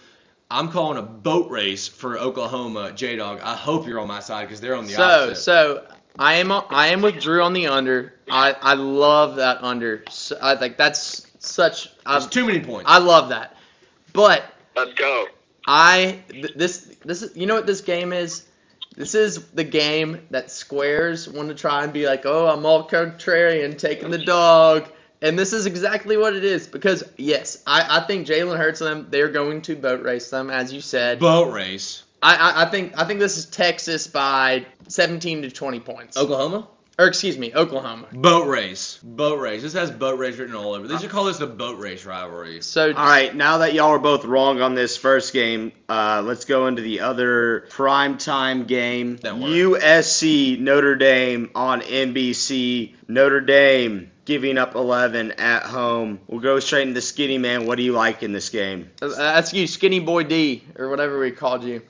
I'm 0.51 0.69
calling 0.69 0.97
a 0.97 1.03
boat 1.03 1.51
race 1.51 1.88
for 1.88 2.18
Oklahoma, 2.18 2.91
J 2.94 3.18
Dog. 3.18 3.39
I 3.44 3.56
hope 3.56 3.88
you're 3.88 4.00
on 4.00 4.07
my 4.07 4.19
side 4.19 4.47
because 4.47 4.59
they're 4.59 4.75
on 4.75 4.86
the 4.86 4.94
So 4.94 5.03
opposite. 5.03 5.36
So, 5.36 5.83
so 5.88 5.95
I 6.19 6.36
am 6.36 6.51
I 6.51 6.88
am 6.88 7.01
with 7.01 7.21
Drew 7.21 7.42
on 7.42 7.54
the 7.54 7.68
under. 7.68 8.13
I 8.30 8.51
I 8.51 8.74
love 8.74 9.38
that 9.38 9.63
under. 9.63 10.04
So, 10.10 10.38
I 10.42 10.57
think 10.57 10.75
that's 10.75 11.25
such. 11.39 11.89
I, 12.06 12.19
There's 12.19 12.27
too 12.30 12.45
many 12.45 12.60
points. 12.60 12.92
I 12.92 13.00
love 13.00 13.30
that. 13.30 13.56
But 14.12 14.44
Let's 14.75 14.94
go. 14.95 15.27
I 15.66 16.19
th- 16.30 16.54
this 16.56 16.98
this 17.06 17.24
is 17.24 17.38
you 17.38 17.48
know 17.48 17.56
what 17.56 17.66
this 17.66 17.80
game 17.80 18.12
is. 18.12 18.45
This 18.98 19.16
is 19.16 19.45
the 19.51 19.63
game 19.63 20.19
that 20.31 20.51
squares 20.51 21.30
want 21.30 21.48
to 21.50 21.56
try 21.56 21.86
and 21.86 21.94
be 21.94 22.06
like, 22.06 22.25
oh, 22.25 22.48
I'm 22.48 22.65
all 22.65 22.86
contrarian, 22.86 23.77
taking 23.77 24.12
the 24.12 24.18
dog. 24.18 24.89
And 25.22 25.39
this 25.39 25.54
is 25.54 25.65
exactly 25.68 26.18
what 26.18 26.36
it 26.36 26.44
is 26.44 26.68
because 26.68 27.04
yes, 27.15 27.63
I, 27.65 28.00
I 28.01 28.07
think 28.07 28.27
Jalen 28.27 28.57
Hurts 28.57 28.80
them. 28.80 29.07
They're 29.10 29.30
going 29.30 29.62
to 29.63 29.75
boat 29.77 30.04
race 30.04 30.30
them, 30.30 30.50
as 30.50 30.74
you 30.74 30.81
said. 30.81 31.19
boat 31.19 31.54
race. 31.54 32.04
I, 32.21 32.36
I, 32.36 32.63
I 32.63 32.66
think 32.69 32.98
I 32.98 33.06
think 33.06 33.19
this 33.19 33.38
is 33.38 33.45
Texas 33.45 34.07
by 34.07 34.66
17 34.88 35.44
to 35.44 35.51
20 35.51 35.80
points. 35.80 36.18
Oklahoma? 36.18 36.68
Or 37.00 37.07
excuse 37.07 37.38
me, 37.38 37.54
Oklahoma. 37.56 38.07
Boat 38.12 38.48
race. 38.50 39.00
Boat 39.01 39.39
race. 39.39 39.62
This 39.62 39.71
has 39.71 39.89
boat 39.89 40.19
race 40.19 40.36
written 40.36 40.54
all 40.54 40.74
over. 40.74 40.86
They 40.86 40.98
should 40.98 41.10
call 41.10 41.24
this 41.24 41.38
the 41.38 41.48
boat 41.48 41.80
race 41.80 42.04
rivalry. 42.04 42.62
So 42.62 42.88
All 42.88 42.94
right, 42.94 43.33
now 43.33 43.60
that 43.60 43.74
y'all 43.74 43.92
are 43.92 44.00
both 44.00 44.25
wrong 44.25 44.62
on 44.62 44.75
this 44.75 44.98
first 44.98 45.31
game, 45.31 45.71
uh, 45.88 46.21
let's 46.25 46.44
go 46.44 46.68
into 46.68 46.81
the 46.81 47.00
other 47.00 47.68
primetime 47.69 48.68
game. 48.68 49.15
That 49.18 49.38
worked. 49.38 49.54
USC 49.54 50.60
Notre 50.60 50.95
Dame 50.95 51.50
on 51.56 51.80
NBC. 51.80 52.95
Notre 53.07 53.39
Dame 53.39 54.12
giving 54.25 54.57
up 54.57 54.75
11 54.75 55.31
at 55.33 55.63
home. 55.63 56.19
We'll 56.27 56.42
go 56.42 56.60
straight 56.60 56.86
into 56.89 57.00
Skinny 57.00 57.38
Man. 57.38 57.65
What 57.65 57.77
do 57.77 57.83
you 57.83 57.94
like 57.94 58.24
in 58.24 58.33
this 58.33 58.50
game? 58.50 58.92
uh, 59.01 59.07
that's 59.07 59.54
you, 59.54 59.68
Skinny 59.68 60.01
Boy 60.01 60.24
D, 60.24 60.65
or 60.77 60.89
whatever 60.89 61.18
we 61.18 61.31
called 61.31 61.63
you. 61.63 61.81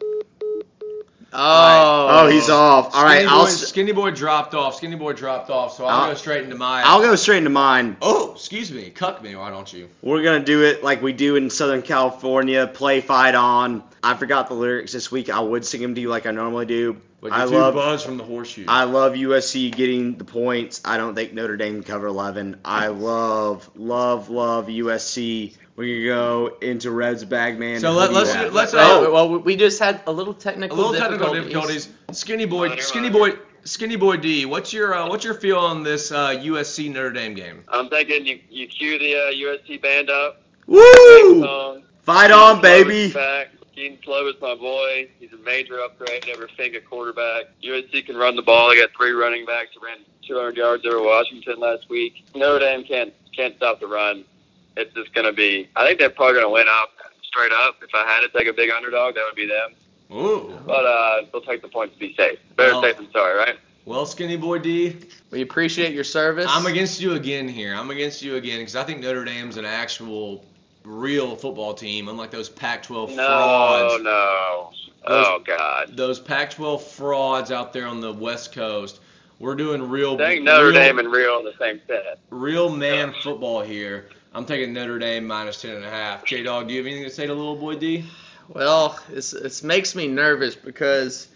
Oh, 1.31 2.07
Oh, 2.11 2.27
he's 2.27 2.49
off. 2.49 2.95
All 2.95 3.03
right, 3.03 3.17
Skinny 3.19 3.29
I'll 3.29 3.45
boy, 3.45 3.51
Skinny 3.51 3.91
boy 3.91 4.11
dropped 4.11 4.53
off. 4.53 4.75
Skinny 4.75 4.95
boy 4.95 5.13
dropped 5.13 5.49
off. 5.49 5.75
So 5.75 5.85
I'll, 5.85 6.01
I'll- 6.01 6.09
go 6.09 6.15
straight 6.15 6.43
into 6.43 6.55
my. 6.55 6.81
I'll 6.83 7.01
go 7.01 7.15
straight 7.15 7.37
into 7.37 7.49
mine. 7.49 7.97
Oh, 8.01 8.33
excuse 8.33 8.71
me. 8.71 8.89
Cuck 8.89 9.21
me. 9.21 9.35
Why 9.35 9.49
don't 9.49 9.71
you? 9.71 9.89
We're 10.01 10.23
gonna 10.23 10.43
do 10.43 10.63
it 10.63 10.83
like 10.83 11.01
we 11.01 11.13
do 11.13 11.35
in 11.35 11.49
Southern 11.49 11.81
California. 11.81 12.67
Play 12.67 13.01
fight 13.01 13.35
on. 13.35 13.83
I 14.03 14.15
forgot 14.15 14.47
the 14.47 14.55
lyrics 14.55 14.91
this 14.93 15.11
week. 15.11 15.29
I 15.29 15.39
would 15.39 15.65
sing 15.65 15.81
them 15.81 15.93
to 15.95 16.01
you 16.01 16.09
like 16.09 16.25
I 16.25 16.31
normally 16.31 16.65
do. 16.65 16.97
Like 17.21 17.33
I 17.33 17.43
love 17.43 17.73
buzz 17.73 18.01
from 18.01 18.15
the 18.17 18.23
horseshoe. 18.23 18.63
I 18.67 18.85
love 18.85 19.11
USC 19.13 19.75
getting 19.75 20.15
the 20.17 20.23
points. 20.23 20.81
I 20.85 20.95
don't 20.95 21.15
think 21.15 21.33
Notre 21.33 21.57
Dame 21.57 21.83
cover 21.83 22.07
11. 22.07 22.61
I 22.63 22.87
love, 22.87 23.69
love, 23.75 24.29
love 24.29 24.67
USC. 24.67 25.57
We 25.79 25.99
can 25.99 26.05
go 26.07 26.57
into 26.59 26.91
Red's 26.91 27.23
bag, 27.23 27.57
man. 27.57 27.79
So 27.79 27.93
let- 27.93 28.07
do 28.09 28.11
you 28.15 28.19
let's- 28.19 28.33
have? 28.33 28.53
let's- 28.53 28.73
Oh, 28.73 29.05
Oh. 29.07 29.11
well, 29.13 29.39
we 29.39 29.55
just 29.55 29.79
had 29.79 30.01
a 30.07 30.11
little 30.11 30.33
technical 30.33 30.77
a 30.77 30.91
technical 30.91 30.91
little 30.91 31.09
technical 31.09 31.33
difficulties. 31.33 31.85
difficulties. 31.85 32.19
Skinny 32.19 32.45
boy, 32.45 32.67
Never 32.67 32.81
skinny 32.81 33.09
boy, 33.09 33.33
skinny 33.63 33.95
boy 33.95 34.17
D. 34.17 34.45
What's 34.45 34.73
your 34.73 34.93
uh, 34.93 35.07
what's 35.07 35.23
your 35.23 35.35
feel 35.35 35.57
on 35.57 35.83
this 35.83 36.11
uh, 36.11 36.31
USC 36.31 36.89
Notre 36.91 37.11
Dame 37.11 37.33
game? 37.33 37.63
I'm 37.69 37.87
thinking 37.87 38.25
you 38.25 38.39
you 38.49 38.67
cue 38.67 38.99
the 38.99 39.15
uh, 39.15 39.31
USC 39.31 39.81
band 39.81 40.09
up. 40.09 40.41
Woo! 40.67 41.41
Song. 41.43 41.83
Fight 42.01 42.31
on, 42.31 42.59
baby. 42.61 43.13
Back. 43.13 43.51
Kedon 43.73 43.99
Slovis, 44.05 44.41
my 44.41 44.55
boy. 44.55 45.07
He's 45.17 45.31
a 45.31 45.37
major 45.37 45.79
upgrade 45.79 46.27
over 46.35 46.49
Finga 46.59 46.83
quarterback. 46.83 47.45
USC 47.63 48.05
can 48.05 48.17
run 48.17 48.35
the 48.35 48.41
ball. 48.41 48.69
They 48.69 48.75
got 48.81 48.89
three 48.97 49.11
running 49.11 49.45
backs. 49.45 49.69
They 49.79 49.85
ran 49.87 49.99
200 50.27 50.57
yards 50.57 50.85
over 50.85 51.01
Washington 51.01 51.57
last 51.61 51.87
week. 51.89 52.25
Notre 52.35 52.59
Dame 52.59 52.83
can't 52.83 53.13
can't 53.33 53.55
stop 53.55 53.79
the 53.79 53.87
run. 53.87 54.25
It's 54.79 54.93
just 54.95 55.13
gonna 55.13 55.33
be. 55.33 55.67
I 55.75 55.85
think 55.85 55.99
they're 55.99 56.09
probably 56.09 56.35
gonna 56.35 56.49
win 56.49 56.67
up 56.69 56.89
straight 57.23 57.51
up. 57.51 57.75
If 57.83 57.89
I 57.93 58.05
had 58.07 58.21
to 58.21 58.29
take 58.37 58.47
a 58.47 58.53
big 58.53 58.69
underdog, 58.71 59.15
that 59.15 59.23
would 59.25 59.35
be 59.35 59.45
them. 59.47 59.73
Ooh. 60.11 60.57
But 60.65 60.85
uh, 60.85 61.21
they'll 61.31 61.41
take 61.41 61.61
the 61.61 61.67
points 61.67 61.93
to 61.95 61.99
be 61.99 62.15
safe. 62.15 62.39
Better 62.55 62.71
Well- 62.73 62.81
safe 62.83 62.97
than 62.97 63.11
sorry, 63.11 63.37
right? 63.37 63.57
Well, 63.85 64.05
skinny 64.05 64.37
boy 64.37 64.59
D, 64.59 64.95
We 65.31 65.41
appreciate 65.41 65.93
your 65.95 66.03
service. 66.03 66.45
I'm 66.47 66.67
against 66.67 67.01
you 67.01 67.13
again 67.13 67.47
here. 67.47 67.73
I'm 67.73 67.89
against 67.89 68.21
you 68.21 68.35
again 68.35 68.59
because 68.59 68.75
I 68.75 68.83
think 68.83 69.01
Notre 69.01 69.25
Dame's 69.25 69.57
an 69.57 69.65
actual, 69.65 70.45
real 70.83 71.35
football 71.35 71.73
team, 71.73 72.07
unlike 72.07 72.29
those 72.29 72.49
Pac-12 72.49 73.15
No, 73.15 73.25
frauds. 73.25 74.03
no. 74.03 74.71
Oh 75.07 75.39
God. 75.45 75.95
Those 75.97 76.19
Pac-12 76.19 76.81
frauds 76.81 77.51
out 77.51 77.73
there 77.73 77.87
on 77.87 77.99
the 77.99 78.13
West 78.13 78.53
Coast. 78.53 78.99
We're 79.39 79.55
doing 79.55 79.89
real, 79.89 80.15
I 80.15 80.17
think 80.35 80.43
Notre 80.43 80.65
real, 80.67 80.73
Dame 80.73 80.99
and 80.99 81.11
Real 81.11 81.39
in 81.39 81.45
the 81.45 81.53
same 81.57 81.79
set. 81.87 82.19
real 82.29 82.69
man 82.69 83.13
football 83.23 83.61
here. 83.61 84.09
I'm 84.33 84.45
taking 84.45 84.73
Notre 84.73 84.99
Dame 84.99 85.25
minus 85.25 85.61
ten 85.61 85.75
and 85.75 85.85
a 85.85 85.89
half. 85.89 86.23
J 86.25 86.43
Dog, 86.43 86.67
do 86.67 86.73
you 86.73 86.79
have 86.79 86.87
anything 86.87 87.03
to 87.05 87.09
say 87.09 87.25
to 87.27 87.33
little 87.33 87.55
boy 87.55 87.75
D? 87.75 88.05
Well, 88.47 88.97
it's, 89.11 89.33
it 89.33 89.63
makes 89.63 89.95
me 89.95 90.07
nervous 90.07 90.55
because 90.55 91.27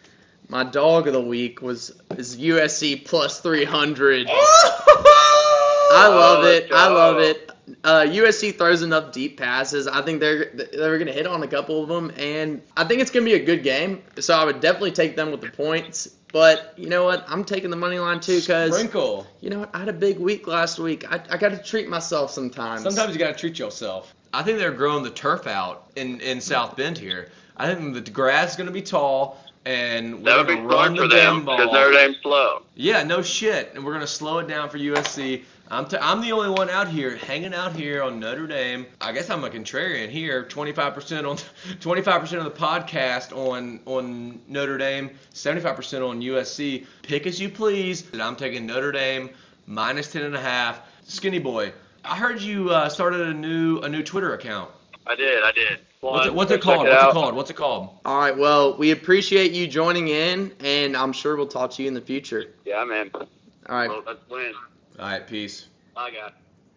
my 0.49 0.63
dog 0.63 1.07
of 1.07 1.13
the 1.13 1.21
week 1.21 1.61
was 1.61 1.91
is 2.17 2.37
USC 2.37 3.05
plus 3.05 3.39
300. 3.39 4.27
I 4.29 6.07
love 6.09 6.43
Oh, 6.43 6.47
it. 6.47 6.71
I 6.71 6.87
love 6.87 7.17
it. 7.19 7.51
Uh, 7.83 8.01
USC 8.07 8.55
throws 8.57 8.81
enough 8.81 9.11
deep 9.11 9.37
passes. 9.39 9.87
I 9.87 10.01
think 10.01 10.19
they're 10.19 10.51
they're 10.53 10.97
going 10.97 11.07
to 11.07 11.13
hit 11.13 11.27
on 11.27 11.43
a 11.43 11.47
couple 11.47 11.81
of 11.81 11.87
them, 11.89 12.11
and 12.17 12.61
I 12.75 12.83
think 12.83 12.99
it's 13.01 13.11
going 13.11 13.25
to 13.25 13.31
be 13.31 13.41
a 13.41 13.45
good 13.45 13.63
game. 13.63 14.01
So 14.19 14.35
I 14.35 14.43
would 14.43 14.59
definitely 14.59 14.91
take 14.91 15.15
them 15.15 15.31
with 15.31 15.41
the 15.41 15.49
points. 15.49 16.09
But 16.33 16.73
you 16.77 16.89
know 16.89 17.03
what? 17.03 17.23
I'm 17.27 17.45
taking 17.45 17.69
the 17.69 17.75
money 17.77 17.99
line 17.99 18.19
too 18.19 18.39
because 18.39 18.73
Sprinkle. 18.73 19.27
you 19.39 19.51
know 19.51 19.59
what? 19.59 19.69
I 19.73 19.77
had 19.77 19.87
a 19.87 19.93
big 19.93 20.17
week 20.17 20.47
last 20.47 20.79
week. 20.79 21.09
I, 21.09 21.21
I 21.29 21.37
got 21.37 21.49
to 21.49 21.59
treat 21.59 21.87
myself 21.87 22.31
sometimes. 22.31 22.81
Sometimes 22.81 23.13
you 23.13 23.19
got 23.19 23.33
to 23.33 23.39
treat 23.39 23.59
yourself. 23.59 24.13
I 24.33 24.41
think 24.41 24.57
they're 24.57 24.71
growing 24.71 25.03
the 25.03 25.11
turf 25.11 25.45
out 25.45 25.91
in, 25.95 26.19
in 26.21 26.41
South 26.41 26.75
Bend 26.75 26.97
here. 26.97 27.29
I 27.55 27.71
think 27.71 27.93
the 27.93 28.01
grass 28.11 28.51
is 28.51 28.55
going 28.57 28.65
to 28.65 28.73
be 28.73 28.81
tall, 28.81 29.37
and 29.63 30.23
we're 30.23 30.43
going 30.43 30.57
to 30.57 30.63
run 30.63 30.95
the 30.95 31.03
for 31.03 31.07
them 31.07 31.17
damn 31.19 31.45
ball. 31.45 31.57
because 31.57 31.71
Notre 31.71 31.91
Dame's 31.93 32.17
slow. 32.23 32.63
Yeah, 32.73 33.03
no 33.03 33.21
shit. 33.21 33.71
And 33.75 33.85
we're 33.85 33.91
going 33.91 34.01
to 34.01 34.07
slow 34.07 34.39
it 34.39 34.47
down 34.47 34.69
for 34.69 34.79
USC. 34.79 35.43
I'm, 35.71 35.85
t- 35.87 35.97
I'm 35.99 36.21
the 36.21 36.31
only 36.33 36.49
one 36.49 36.69
out 36.69 36.87
here 36.87 37.15
hanging 37.15 37.53
out 37.53 37.73
here 37.73 38.03
on 38.03 38.19
Notre 38.19 38.47
Dame. 38.47 38.85
I 39.01 39.11
guess 39.11 39.29
I'm 39.29 39.43
a 39.43 39.49
contrarian 39.49 40.09
here. 40.09 40.43
25% 40.43 41.27
on 41.29 41.37
25% 41.79 42.37
of 42.37 42.43
the 42.43 42.51
podcast 42.51 43.35
on 43.35 43.79
on 43.85 44.39
Notre 44.47 44.77
Dame, 44.77 45.09
75% 45.33 46.07
on 46.07 46.21
USC. 46.21 46.85
Pick 47.01 47.25
as 47.25 47.39
you 47.39 47.49
please. 47.49 48.11
And 48.11 48.21
I'm 48.21 48.35
taking 48.35 48.65
Notre 48.65 48.91
Dame 48.91 49.29
minus 49.65 50.11
10 50.11 50.23
and 50.23 50.35
a 50.35 50.41
half. 50.41 50.81
Skinny 51.05 51.39
boy, 51.39 51.73
I 52.05 52.17
heard 52.17 52.41
you 52.41 52.69
uh, 52.69 52.89
started 52.89 53.21
a 53.21 53.33
new 53.33 53.79
a 53.79 53.89
new 53.89 54.03
Twitter 54.03 54.33
account. 54.33 54.69
I 55.07 55.15
did, 55.15 55.43
I 55.43 55.51
did. 55.51 55.79
What's 56.01 56.27
it, 56.27 56.35
what's 56.35 56.51
it 56.51 56.61
called? 56.61 56.85
check 56.85 56.93
What's 57.01 57.09
it 57.09 57.13
called? 57.13 57.35
What's 57.35 57.49
it 57.49 57.55
called? 57.55 57.89
All 58.05 58.19
right. 58.19 58.37
Well, 58.37 58.77
we 58.77 58.91
appreciate 58.91 59.53
you 59.53 59.67
joining 59.67 60.09
in, 60.09 60.53
and 60.59 60.97
I'm 60.97 61.13
sure 61.13 61.35
we'll 61.37 61.47
talk 61.47 61.71
to 61.71 61.81
you 61.81 61.87
in 61.87 61.93
the 61.93 62.01
future. 62.01 62.47
Yeah, 62.65 62.83
man. 62.83 63.09
All 63.13 63.25
right. 63.69 63.89
Well, 63.89 64.03
let's 64.05 64.19
win. 64.29 64.53
All 64.99 65.05
right, 65.05 65.25
peace. 65.25 65.67
I 65.95 66.11
got. 66.11 66.35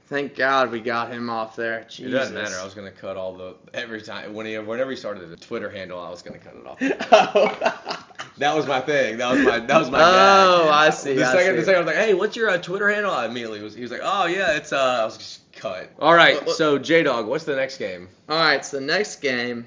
Thank 0.08 0.36
God 0.36 0.70
we 0.70 0.78
got 0.80 1.10
him 1.10 1.28
off 1.28 1.56
there. 1.56 1.80
It 1.80 2.10
doesn't 2.10 2.32
matter. 2.34 2.54
I 2.60 2.64
was 2.64 2.74
gonna 2.74 2.92
cut 2.92 3.16
all 3.16 3.34
the 3.34 3.56
every 3.74 4.00
time 4.00 4.34
when 4.34 4.46
he 4.46 4.56
whenever 4.58 4.90
he 4.90 4.96
started 4.96 5.28
the 5.28 5.36
Twitter 5.36 5.68
handle, 5.68 5.98
I 6.00 6.10
was 6.10 6.22
gonna 6.22 6.38
cut 6.38 6.54
it 6.54 6.66
off. 6.66 8.02
That 8.38 8.54
was 8.54 8.66
my 8.66 8.82
thing. 8.82 9.16
That 9.16 9.32
was 9.32 9.40
my 9.40 9.58
that 9.60 9.78
was 9.78 9.90
my. 9.90 9.98
Oh, 9.98 10.64
gag. 10.64 10.74
I 10.74 10.90
see, 10.90 11.14
The 11.14 11.24
I 11.26 11.32
second, 11.32 11.52
see. 11.52 11.56
the 11.60 11.64
second, 11.64 11.74
I 11.76 11.78
was 11.78 11.86
like, 11.86 11.96
"Hey, 11.96 12.12
what's 12.12 12.36
your 12.36 12.50
uh, 12.50 12.58
Twitter 12.58 12.90
handle?" 12.90 13.10
I 13.10 13.24
immediately 13.24 13.62
was. 13.62 13.74
He 13.74 13.80
was 13.80 13.90
like, 13.90 14.02
"Oh 14.04 14.26
yeah, 14.26 14.56
it's 14.56 14.74
uh." 14.74 14.98
I 15.00 15.04
was 15.06 15.16
just 15.16 15.52
cut. 15.54 15.90
All 15.98 16.12
right. 16.14 16.34
What- 16.34 16.48
what- 16.48 16.56
So 16.56 16.76
J 16.78 17.02
Dog, 17.02 17.26
what's 17.26 17.44
the 17.44 17.56
next 17.56 17.78
game? 17.78 18.10
All 18.28 18.36
right. 18.36 18.62
So 18.62 18.78
the 18.78 18.84
next 18.84 19.22
game, 19.22 19.66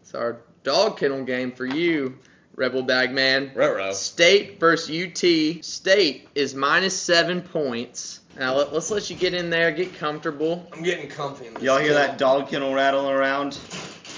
it's 0.00 0.14
our 0.14 0.38
dog 0.62 0.96
kennel 0.98 1.24
game 1.24 1.52
for 1.52 1.66
you, 1.66 2.18
Rebel 2.56 2.82
Bagman. 2.82 3.50
Roro. 3.54 3.92
State 3.92 4.58
versus 4.58 4.90
UT. 4.90 5.64
State 5.64 6.28
is 6.34 6.54
minus 6.54 6.98
seven 6.98 7.42
points. 7.42 8.20
Now 8.38 8.54
let, 8.56 8.72
let's 8.72 8.90
let 8.90 9.08
you 9.08 9.16
get 9.16 9.34
in 9.34 9.50
there, 9.50 9.70
get 9.72 9.94
comfortable. 9.94 10.66
I'm 10.72 10.82
getting 10.82 11.08
comfy. 11.08 11.46
In 11.46 11.54
this 11.54 11.62
Y'all 11.62 11.78
hear 11.78 11.92
kennel. 11.94 12.06
that 12.06 12.18
dog 12.18 12.48
kennel 12.48 12.74
rattling 12.74 13.14
around? 13.14 13.58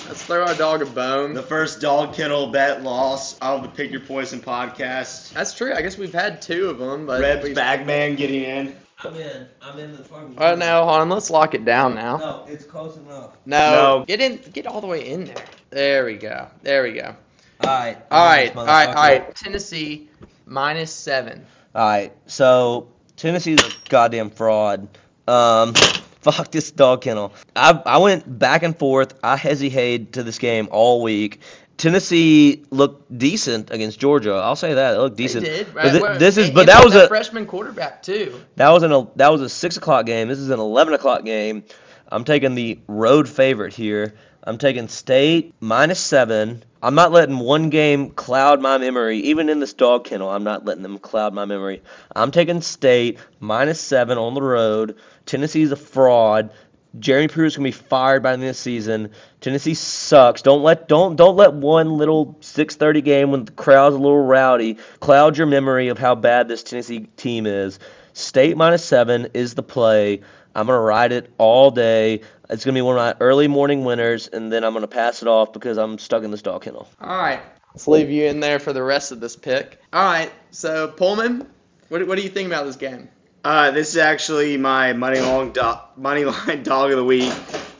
Let's 0.08 0.22
throw 0.24 0.44
our 0.46 0.54
dog 0.54 0.82
a 0.82 0.86
bone. 0.86 1.34
The 1.34 1.42
first 1.42 1.80
dog 1.80 2.14
kennel 2.14 2.46
bet 2.50 2.82
loss 2.82 3.38
of 3.40 3.62
the 3.62 3.68
Pick 3.68 3.90
Your 3.90 4.00
Poison 4.00 4.40
podcast. 4.40 5.32
That's 5.34 5.52
true. 5.54 5.74
I 5.74 5.82
guess 5.82 5.98
we've 5.98 6.12
had 6.14 6.40
two 6.40 6.68
of 6.70 6.78
them, 6.78 7.06
but 7.06 7.20
Reb's 7.20 7.44
we- 7.44 7.54
Bagman 7.54 8.16
getting 8.16 8.42
in. 8.44 8.76
I'm 9.04 9.14
in. 9.14 9.46
I'm 9.62 9.78
in 9.78 9.92
the 9.96 10.02
fucking. 10.02 10.36
All 10.38 10.48
right, 10.50 10.58
now 10.58 10.82
hold 10.84 10.96
on. 11.02 11.08
Let's 11.08 11.30
lock 11.30 11.54
it 11.54 11.64
down 11.64 11.94
now. 11.94 12.16
No, 12.16 12.44
it's 12.48 12.64
close 12.64 12.96
enough. 12.96 13.36
No, 13.46 13.98
No. 13.98 14.04
get 14.06 14.20
in. 14.20 14.38
Get 14.52 14.66
all 14.66 14.80
the 14.80 14.88
way 14.88 15.08
in 15.08 15.26
there. 15.26 15.44
There 15.70 16.04
we 16.04 16.14
go. 16.16 16.48
There 16.62 16.82
we 16.82 16.92
go. 16.94 17.14
All 17.62 17.68
right. 17.68 17.98
All 18.10 18.24
right. 18.26 18.56
All 18.56 18.64
right. 18.66 18.88
All 18.88 18.94
right. 18.94 19.34
Tennessee 19.34 20.08
minus 20.46 20.92
seven. 20.92 21.44
All 21.74 21.86
right. 21.86 22.12
So 22.26 22.88
Tennessee's 23.16 23.60
a 23.60 23.70
goddamn 23.88 24.30
fraud. 24.30 24.88
Um, 25.26 25.74
fuck 26.20 26.50
this 26.50 26.70
dog 26.70 27.02
kennel. 27.02 27.32
I 27.56 27.80
I 27.84 27.98
went 27.98 28.38
back 28.38 28.62
and 28.62 28.76
forth. 28.78 29.14
I 29.22 29.36
hesitated 29.36 30.12
to 30.14 30.22
this 30.22 30.38
game 30.38 30.68
all 30.70 31.02
week. 31.02 31.40
Tennessee 31.76 32.64
looked 32.70 33.16
decent 33.18 33.70
against 33.70 34.00
Georgia. 34.00 34.32
I'll 34.34 34.56
say 34.56 34.74
that. 34.74 34.92
They 34.92 34.98
looked 34.98 35.16
decent. 35.16 35.44
They 35.44 35.58
did. 35.58 35.74
But 35.74 35.84
Right? 35.84 35.92
thi- 35.92 36.00
Well, 36.00 36.18
this 36.18 36.36
is 36.36 36.50
but 36.50 36.66
that 36.66 36.84
was 36.84 36.94
a 36.96 37.06
freshman 37.06 37.46
quarterback 37.46 38.02
too. 38.02 38.40
That 38.56 38.70
was 38.70 38.82
an 38.82 39.08
that 39.16 39.30
was 39.30 39.42
a 39.42 39.48
six 39.48 39.76
o'clock 39.76 40.06
game. 40.06 40.26
This 40.28 40.38
is 40.38 40.50
an 40.50 40.58
eleven 40.60 40.94
o'clock 40.94 41.24
game. 41.24 41.62
I'm 42.10 42.24
taking 42.24 42.54
the 42.54 42.78
road 42.88 43.28
favorite 43.28 43.74
here. 43.74 44.14
I'm 44.42 44.58
taking 44.58 44.88
State 44.88 45.54
minus 45.60 46.00
seven. 46.00 46.64
I'm 46.82 46.94
not 46.94 47.10
letting 47.10 47.38
one 47.38 47.70
game 47.70 48.10
cloud 48.10 48.60
my 48.60 48.78
memory. 48.78 49.18
Even 49.18 49.48
in 49.48 49.58
this 49.58 49.72
dog 49.72 50.04
kennel, 50.04 50.30
I'm 50.30 50.44
not 50.44 50.64
letting 50.64 50.84
them 50.84 50.98
cloud 50.98 51.34
my 51.34 51.44
memory. 51.44 51.82
I'm 52.14 52.30
taking 52.30 52.60
State 52.60 53.18
minus 53.40 53.80
seven 53.80 54.16
on 54.16 54.34
the 54.34 54.42
road. 54.42 54.96
Tennessee's 55.26 55.72
a 55.72 55.76
fraud. 55.76 56.50
Jeremy 56.98 57.28
Pruitt's 57.28 57.56
gonna 57.56 57.68
be 57.68 57.72
fired 57.72 58.22
by 58.22 58.30
the 58.30 58.34
end 58.34 58.44
of 58.44 58.48
the 58.48 58.54
season. 58.54 59.10
Tennessee 59.40 59.74
sucks. 59.74 60.42
Don't 60.42 60.62
let 60.62 60.88
don't 60.88 61.16
don't 61.16 61.36
let 61.36 61.52
one 61.52 61.98
little 61.98 62.36
6:30 62.40 63.02
game 63.02 63.30
when 63.30 63.44
the 63.44 63.52
crowd's 63.52 63.94
a 63.94 63.98
little 63.98 64.24
rowdy 64.24 64.78
cloud 65.00 65.36
your 65.36 65.46
memory 65.46 65.88
of 65.88 65.98
how 65.98 66.14
bad 66.14 66.48
this 66.48 66.62
Tennessee 66.62 67.08
team 67.16 67.46
is. 67.46 67.78
State 68.14 68.56
minus 68.56 68.84
seven 68.84 69.28
is 69.34 69.54
the 69.54 69.62
play. 69.62 70.20
I'm 70.54 70.66
gonna 70.66 70.80
ride 70.80 71.12
it 71.12 71.32
all 71.38 71.70
day. 71.70 72.22
It's 72.50 72.64
gonna 72.64 72.74
be 72.74 72.82
one 72.82 72.96
of 72.96 73.00
my 73.00 73.14
early 73.24 73.48
morning 73.48 73.84
winners, 73.84 74.28
and 74.28 74.52
then 74.52 74.64
I'm 74.64 74.72
gonna 74.72 74.86
pass 74.86 75.22
it 75.22 75.28
off 75.28 75.52
because 75.52 75.78
I'm 75.78 75.98
stuck 75.98 76.24
in 76.24 76.30
this 76.30 76.42
dog 76.42 76.62
kennel. 76.62 76.88
All 77.00 77.18
right. 77.18 77.40
Let's 77.74 77.86
leave 77.86 78.10
you 78.10 78.24
in 78.26 78.40
there 78.40 78.58
for 78.58 78.72
the 78.72 78.82
rest 78.82 79.12
of 79.12 79.20
this 79.20 79.36
pick. 79.36 79.80
All 79.92 80.04
right. 80.04 80.32
So 80.50 80.88
Pullman, 80.88 81.46
what 81.88 82.06
what 82.06 82.16
do 82.16 82.22
you 82.22 82.30
think 82.30 82.46
about 82.46 82.66
this 82.66 82.76
game? 82.76 83.08
Uh, 83.44 83.70
this 83.70 83.90
is 83.90 83.96
actually 83.98 84.56
my 84.56 84.92
money 84.92 85.20
long 85.20 85.52
do- 85.52 85.74
money 85.96 86.24
line 86.24 86.62
dog 86.62 86.90
of 86.90 86.96
the 86.96 87.04
week. 87.04 87.32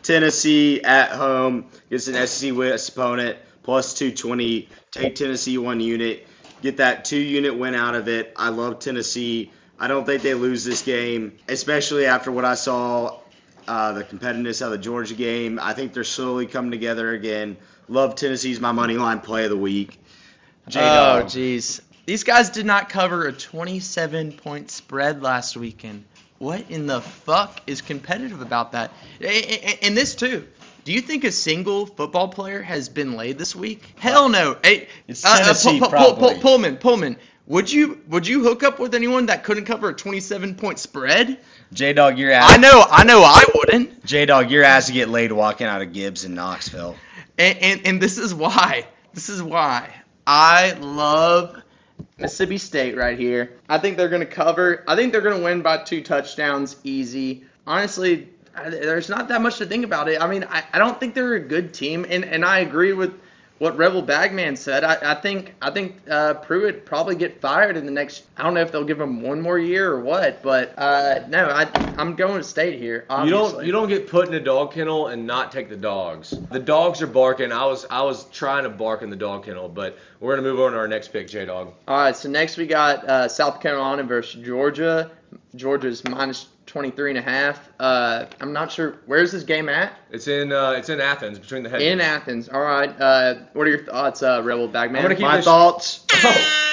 Tennessee 0.03 0.83
at 0.83 1.11
home 1.11 1.67
against 1.89 2.09
an 2.09 2.27
SEC 2.27 2.55
West 2.57 2.91
opponent 2.91 3.39
plus 3.63 3.93
220. 3.95 4.69
Take 4.93 5.15
Tennessee 5.15 5.59
one 5.59 5.81
unit. 5.81 6.27
Get 6.63 6.79
that 6.79 7.05
two 7.05 7.19
unit 7.19 7.57
win 7.59 7.75
out 7.75 7.95
of 7.95 8.09
it. 8.09 8.33
I 8.37 8.49
love 8.49 8.79
Tennessee. 8.79 9.53
I 9.81 9.87
don't 9.89 10.05
think 10.05 10.23
they 10.23 10.35
lose 10.35 10.65
this 10.65 10.83
game, 10.83 11.37
especially 11.49 12.07
after 12.07 12.33
what 12.33 12.45
I 12.45 12.55
saw 12.55 13.19
uh, 13.69 13.93
the 13.93 14.03
competitiveness 14.05 14.61
of 14.65 14.71
the 14.73 14.79
Georgia 14.79 15.15
game. 15.15 15.59
I 15.63 15.73
think 15.73 15.93
they're 15.93 16.05
slowly 16.05 16.47
coming 16.47 16.71
together 16.71 17.13
again. 17.13 17.57
Love 17.89 18.15
Tennessee's 18.17 18.61
my 18.61 18.73
money 18.73 18.95
line 18.97 19.21
play 19.21 19.45
of 19.45 19.51
the 19.51 19.57
week. 19.57 20.01
Oh, 20.67 20.71
J-Dog. 20.71 21.25
jeez. 21.27 21.81
These 22.07 22.25
guys 22.25 22.51
did 22.51 22.67
not 22.67 22.89
cover 22.89 23.27
a 23.27 23.33
27 23.33 24.33
point 24.33 24.71
spread 24.71 25.23
last 25.23 25.57
weekend. 25.57 26.05
What 26.39 26.65
in 26.71 26.87
the 26.87 27.01
fuck 27.01 27.61
is 27.67 27.81
competitive 27.83 28.41
about 28.41 28.73
that? 28.73 28.91
And 29.21 29.97
this 29.97 30.15
too. 30.15 30.47
Do 30.85 30.93
you 30.93 31.01
think 31.03 31.25
a 31.25 31.33
single 31.33 31.85
football 31.85 32.29
player 32.29 32.63
has 32.63 32.89
been 32.89 33.15
laid 33.17 33.37
this 33.39 33.55
week? 33.55 33.95
Hell 33.99 34.29
no. 34.31 34.57
Hey, 34.65 34.89
It's 35.07 35.25
uh, 35.25 35.29
uh, 35.29 35.39
Tennessee, 35.43 35.79
Pull- 35.81 35.89
Pull- 35.91 35.99
Pull- 35.99 36.15
probably. 36.17 36.41
Pullman, 36.41 36.77
Pullman. 36.79 37.17
Would 37.49 37.73
you 37.73 38.03
would 38.09 38.27
you 38.27 38.43
hook 38.43 38.63
up 38.63 38.79
with 38.79 38.95
anyone 38.95 39.27
that 39.27 39.43
couldn't 39.43 39.65
cover 39.65 39.89
a 39.89 39.95
27 39.95 40.55
point 40.55 40.79
spread? 40.79 41.39
J 41.73 41.95
Dog, 41.95 42.19
your 42.19 42.31
ass. 42.31 42.45
I 42.51 42.59
know, 42.59 42.85
I 42.91 43.05
know, 43.05 43.23
I 43.23 43.43
wouldn't. 43.55 44.05
J 44.05 44.27
Dog, 44.27 44.51
your 44.51 44.65
ass 44.65 44.87
to 44.87 44.93
get 44.93 45.09
laid 45.09 45.33
walking 45.33 45.67
out 45.67 45.81
of 45.81 45.95
Gibbs 45.95 46.25
in 46.27 46.35
Knoxville. 46.35 46.95
And, 47.39 47.59
and 47.59 47.87
and 47.87 48.03
this 48.03 48.19
is 48.19 48.35
why. 48.35 48.87
This 49.15 49.31
is 49.31 49.43
why 49.43 49.91
I 50.27 50.73
love 50.73 51.63
Mississippi 52.19 52.59
State 52.59 52.97
right 52.97 53.19
here. 53.19 53.55
I 53.71 53.79
think 53.79 53.97
they're 53.97 54.11
going 54.11 54.21
to 54.21 54.27
cover. 54.27 54.85
I 54.87 54.95
think 54.95 55.13
they're 55.13 55.23
going 55.23 55.39
to 55.39 55.43
win 55.43 55.63
by 55.63 55.79
two 55.79 56.03
touchdowns 56.03 56.77
easy. 56.85 57.45
Honestly, 57.67 58.29
I, 58.55 58.69
there's 58.69 59.09
not 59.09 59.27
that 59.29 59.41
much 59.41 59.57
to 59.59 59.67
think 59.67 59.87
about 59.87 60.09
it. 60.09 60.21
I 60.21 60.29
mean, 60.29 60.45
I, 60.45 60.65
I 60.75 60.79
don't 60.79 61.01
think 61.01 61.15
they're 61.15 61.35
a 61.35 61.41
good 61.41 61.73
team, 61.73 62.05
and, 62.11 62.27
and 62.27 62.45
I 62.45 62.59
agree 62.59 62.93
with 62.93 63.19
what 63.59 63.77
Rebel 63.77 64.03
Bagman 64.03 64.57
said. 64.57 64.85
I, 64.85 65.13
I 65.13 65.15
think 65.15 65.55
I 65.61 65.71
think 65.71 65.97
uh, 66.09 66.35
Pruitt 66.35 66.87
probably 66.87 67.17
get 67.17 67.41
fired 67.41 67.77
in 67.77 67.85
the 67.85 67.93
next. 67.93 68.25
I 68.37 68.43
don't 68.43 68.55
know 68.55 68.61
if 68.61 68.71
they'll 68.71 68.85
give 68.85 69.01
him 69.01 69.21
one 69.21 69.41
more 69.41 69.59
year 69.59 69.91
or 69.91 70.01
what, 70.01 70.43
but 70.43 70.75
uh, 70.79 71.27
no, 71.29 71.49
I 71.49 71.69
I'm 71.99 72.15
going 72.15 72.39
to 72.39 72.45
State 72.45 72.79
here. 72.79 73.05
You 73.25 73.31
don't 73.31 73.65
you 73.67 73.73
don't 73.73 73.89
get 73.89 74.09
put 74.09 74.29
in 74.29 74.35
a 74.35 74.41
dog 74.41 74.73
kennel 74.73 75.09
and 75.09 75.27
not 75.27 75.53
take 75.53 75.69
the 75.69 75.77
dogs. 75.77 76.31
The 76.51 76.61
dogs 76.61 77.03
are 77.03 77.07
barking. 77.07 77.53
I 77.53 77.65
was 77.67 77.85
I 77.91 78.03
was 78.03 78.25
trying 78.31 78.65
to 78.65 78.71
bark 78.71 79.03
in 79.03 79.11
the 79.11 79.17
dog 79.17 79.45
kennel, 79.45 79.69
but 79.69 79.99
we're 80.21 80.37
gonna 80.37 80.49
move 80.49 80.61
on 80.61 80.73
to 80.73 80.79
our 80.79 80.89
next 80.89 81.09
pick, 81.09 81.29
J 81.29 81.47
Dog. 81.47 81.73
All 81.87 81.99
right, 81.99 82.17
so 82.17 82.29
next 82.29 82.57
we 82.57 82.67
got 82.67 83.05
uh, 83.05 83.29
South 83.29 83.61
Carolina 83.61 84.05
versus 84.05 84.43
Georgia. 84.43 85.11
Georgia's 85.57 86.05
minus 86.05 86.47
23 86.69 87.11
and 87.11 87.19
a 87.19 87.23
half. 87.23 87.69
Uh, 87.81 88.27
I'm 88.41 88.53
not 88.53 88.71
sure 88.71 88.97
where's 89.07 89.33
this 89.33 89.43
game 89.43 89.69
at. 89.69 89.93
It's 90.11 90.29
in 90.29 90.53
uh, 90.53 90.73
it's 90.73 90.89
in 90.89 91.01
Athens 91.01 91.39
between 91.39 91.63
the 91.65 91.69
heads. 91.69 91.83
In 91.83 92.01
Athens. 92.01 92.49
All 92.49 92.61
right. 92.61 92.91
Uh, 93.01 93.35
what 93.55 93.67
are 93.67 93.71
your 93.71 93.85
thoughts, 93.85 94.23
uh, 94.23 94.41
Rebel 94.45 94.69
Bagman? 94.69 95.05
I'm 95.05 95.21
My 95.21 95.37
this- 95.37 95.45
thoughts. 95.45 96.05
Oh, 96.13 96.65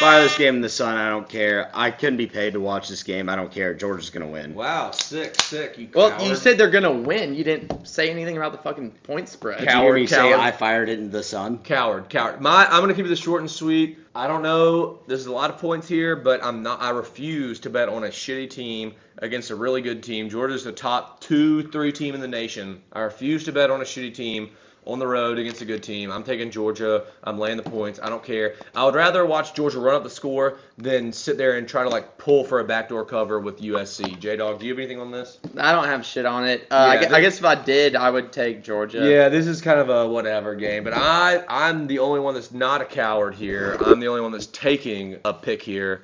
Fire 0.00 0.22
this 0.22 0.38
game 0.38 0.54
in 0.54 0.60
the 0.60 0.68
sun. 0.68 0.96
I 0.96 1.10
don't 1.10 1.28
care. 1.28 1.72
I 1.74 1.90
couldn't 1.90 2.18
be 2.18 2.28
paid 2.28 2.52
to 2.52 2.60
watch 2.60 2.88
this 2.88 3.02
game. 3.02 3.28
I 3.28 3.34
don't 3.34 3.50
care. 3.50 3.74
Georgia's 3.74 4.10
gonna 4.10 4.28
win. 4.28 4.54
wow, 4.54 4.92
sick, 4.92 5.34
sick. 5.40 5.76
You 5.76 5.88
well, 5.92 6.10
coward. 6.10 6.22
you 6.22 6.36
said 6.36 6.56
they're 6.56 6.70
gonna 6.70 6.92
win. 6.92 7.34
You 7.34 7.42
didn't 7.42 7.84
say 7.84 8.08
anything 8.08 8.36
about 8.36 8.52
the 8.52 8.58
fucking 8.58 8.92
point 9.02 9.28
spread. 9.28 9.58
Did 9.58 9.70
you 9.72 9.76
hear 9.80 9.94
me 9.94 10.06
say. 10.06 10.32
I 10.34 10.52
fired 10.52 10.88
it 10.88 11.00
in 11.00 11.10
the 11.10 11.24
sun? 11.24 11.58
Coward, 11.58 12.08
coward. 12.10 12.40
My, 12.40 12.66
I'm 12.66 12.80
gonna 12.80 12.94
keep 12.94 13.08
this 13.08 13.18
short 13.18 13.40
and 13.40 13.50
sweet. 13.50 13.98
I 14.18 14.26
don't 14.26 14.42
know. 14.42 14.98
There's 15.06 15.26
a 15.26 15.32
lot 15.32 15.48
of 15.48 15.58
points 15.58 15.86
here, 15.86 16.16
but 16.16 16.42
I'm 16.42 16.64
not. 16.64 16.82
I 16.82 16.90
refuse 16.90 17.60
to 17.60 17.70
bet 17.70 17.88
on 17.88 18.02
a 18.02 18.08
shitty 18.08 18.50
team 18.50 18.94
against 19.18 19.50
a 19.50 19.54
really 19.54 19.80
good 19.80 20.02
team. 20.02 20.28
Georgia's 20.28 20.64
the 20.64 20.72
top 20.72 21.20
two, 21.20 21.68
three 21.68 21.92
team 21.92 22.16
in 22.16 22.20
the 22.20 22.26
nation. 22.26 22.82
I 22.92 23.02
refuse 23.02 23.44
to 23.44 23.52
bet 23.52 23.70
on 23.70 23.80
a 23.80 23.84
shitty 23.84 24.12
team 24.12 24.50
on 24.86 24.98
the 24.98 25.06
road 25.06 25.38
against 25.38 25.60
a 25.60 25.64
good 25.64 25.82
team. 25.82 26.10
I'm 26.10 26.22
taking 26.24 26.50
Georgia. 26.50 27.04
I'm 27.22 27.38
laying 27.38 27.56
the 27.58 27.62
points. 27.62 28.00
I 28.02 28.08
don't 28.08 28.22
care. 28.24 28.54
I 28.74 28.84
would 28.84 28.94
rather 28.94 29.26
watch 29.26 29.52
Georgia 29.54 29.78
run 29.80 29.94
up 29.94 30.02
the 30.02 30.10
score 30.10 30.58
than 30.78 31.12
sit 31.12 31.36
there 31.36 31.58
and 31.58 31.68
try 31.68 31.82
to 31.82 31.88
like 31.90 32.16
pull 32.16 32.44
for 32.44 32.60
a 32.60 32.64
backdoor 32.64 33.04
cover 33.04 33.38
with 33.38 33.60
USC. 33.60 34.18
J 34.18 34.36
Dog, 34.36 34.60
do 34.60 34.66
you 34.66 34.72
have 34.72 34.78
anything 34.78 34.98
on 35.00 35.10
this? 35.10 35.38
I 35.58 35.72
don't 35.72 35.84
have 35.84 36.06
shit 36.06 36.24
on 36.24 36.46
it. 36.48 36.66
Uh, 36.70 36.74
I, 36.74 36.94
Yeah, 36.94 37.08
gue- 37.08 37.16
I 37.16 37.20
guess 37.20 37.38
if 37.38 37.44
I 37.44 37.54
did, 37.54 37.96
I 37.96 38.10
would 38.10 38.32
take 38.32 38.62
Georgia. 38.64 39.06
Yeah, 39.08 39.28
this 39.28 39.46
is 39.46 39.60
kind 39.60 39.78
of 39.80 39.90
a 39.90 40.08
whatever 40.08 40.54
game, 40.54 40.84
but 40.84 40.94
I 40.94 41.44
I'm 41.48 41.86
the 41.86 41.98
only 41.98 42.20
one 42.20 42.34
that's 42.34 42.52
not 42.52 42.80
a 42.80 42.86
coward 42.86 43.34
here. 43.34 43.76
I'm 43.84 44.00
the 44.00 44.06
only 44.08 44.22
one 44.22 44.32
that's 44.32 44.46
taking 44.46 45.18
a 45.24 45.34
pick 45.34 45.60
here. 45.62 46.02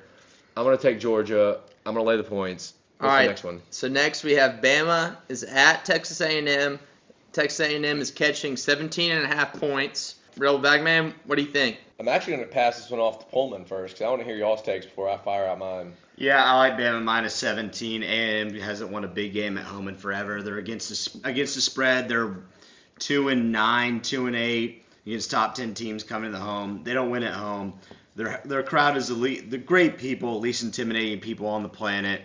I'm 0.55 0.63
gonna 0.63 0.77
take 0.77 0.99
Georgia. 0.99 1.59
I'm 1.85 1.93
gonna 1.93 2.05
lay 2.05 2.17
the 2.17 2.23
points. 2.23 2.73
What's 2.99 3.09
All 3.11 3.15
right. 3.17 3.23
the 3.23 3.29
next 3.29 3.43
one? 3.43 3.61
So 3.71 3.87
next 3.87 4.23
we 4.23 4.33
have 4.33 4.61
Bama 4.61 5.17
is 5.27 5.43
at 5.43 5.83
Texas 5.83 6.21
A&M. 6.21 6.79
Texas 7.35 7.59
A&M 7.59 7.99
is 7.99 8.11
catching 8.11 8.55
17 8.55 9.11
and 9.11 9.25
a 9.25 9.27
half 9.27 9.59
points. 9.59 10.15
Real 10.37 10.57
Bagman, 10.57 11.13
what 11.25 11.35
do 11.35 11.41
you 11.41 11.51
think? 11.51 11.77
I'm 11.99 12.07
actually 12.07 12.37
gonna 12.37 12.47
pass 12.47 12.77
this 12.77 12.89
one 12.89 13.01
off 13.01 13.19
to 13.19 13.25
Pullman 13.25 13.65
first 13.65 13.95
because 13.95 14.05
I 14.05 14.09
want 14.09 14.21
to 14.21 14.25
hear 14.25 14.37
y'all's 14.37 14.61
takes 14.61 14.85
before 14.85 15.09
I 15.09 15.17
fire 15.17 15.45
out 15.45 15.59
mine. 15.59 15.91
Yeah, 16.15 16.41
I 16.41 16.55
like 16.57 16.77
Bama 16.77 17.03
minus 17.03 17.35
17, 17.35 18.03
A&M 18.03 18.53
hasn't 18.55 18.89
won 18.89 19.03
a 19.03 19.09
big 19.09 19.33
game 19.33 19.57
at 19.57 19.65
home 19.65 19.89
in 19.89 19.97
forever. 19.97 20.41
They're 20.41 20.59
against 20.59 20.89
the 20.89 21.27
against 21.27 21.55
the 21.55 21.61
spread. 21.61 22.07
They're 22.07 22.37
two 22.99 23.27
and 23.27 23.51
nine, 23.51 23.99
two 23.99 24.27
and 24.27 24.35
eight 24.35 24.85
against 25.05 25.29
top 25.29 25.55
10 25.55 25.73
teams 25.73 26.03
coming 26.03 26.31
to 26.31 26.37
the 26.37 26.43
home. 26.43 26.85
They 26.85 26.93
don't 26.93 27.09
win 27.09 27.23
at 27.23 27.33
home. 27.33 27.73
Their 28.15 28.41
their 28.45 28.63
crowd 28.63 28.95
is 28.95 29.09
elite. 29.09 29.51
The 29.51 29.57
great 29.57 29.97
people, 29.97 30.39
least 30.39 30.63
intimidating 30.63 31.19
people 31.19 31.47
on 31.47 31.63
the 31.63 31.69
planet. 31.69 32.21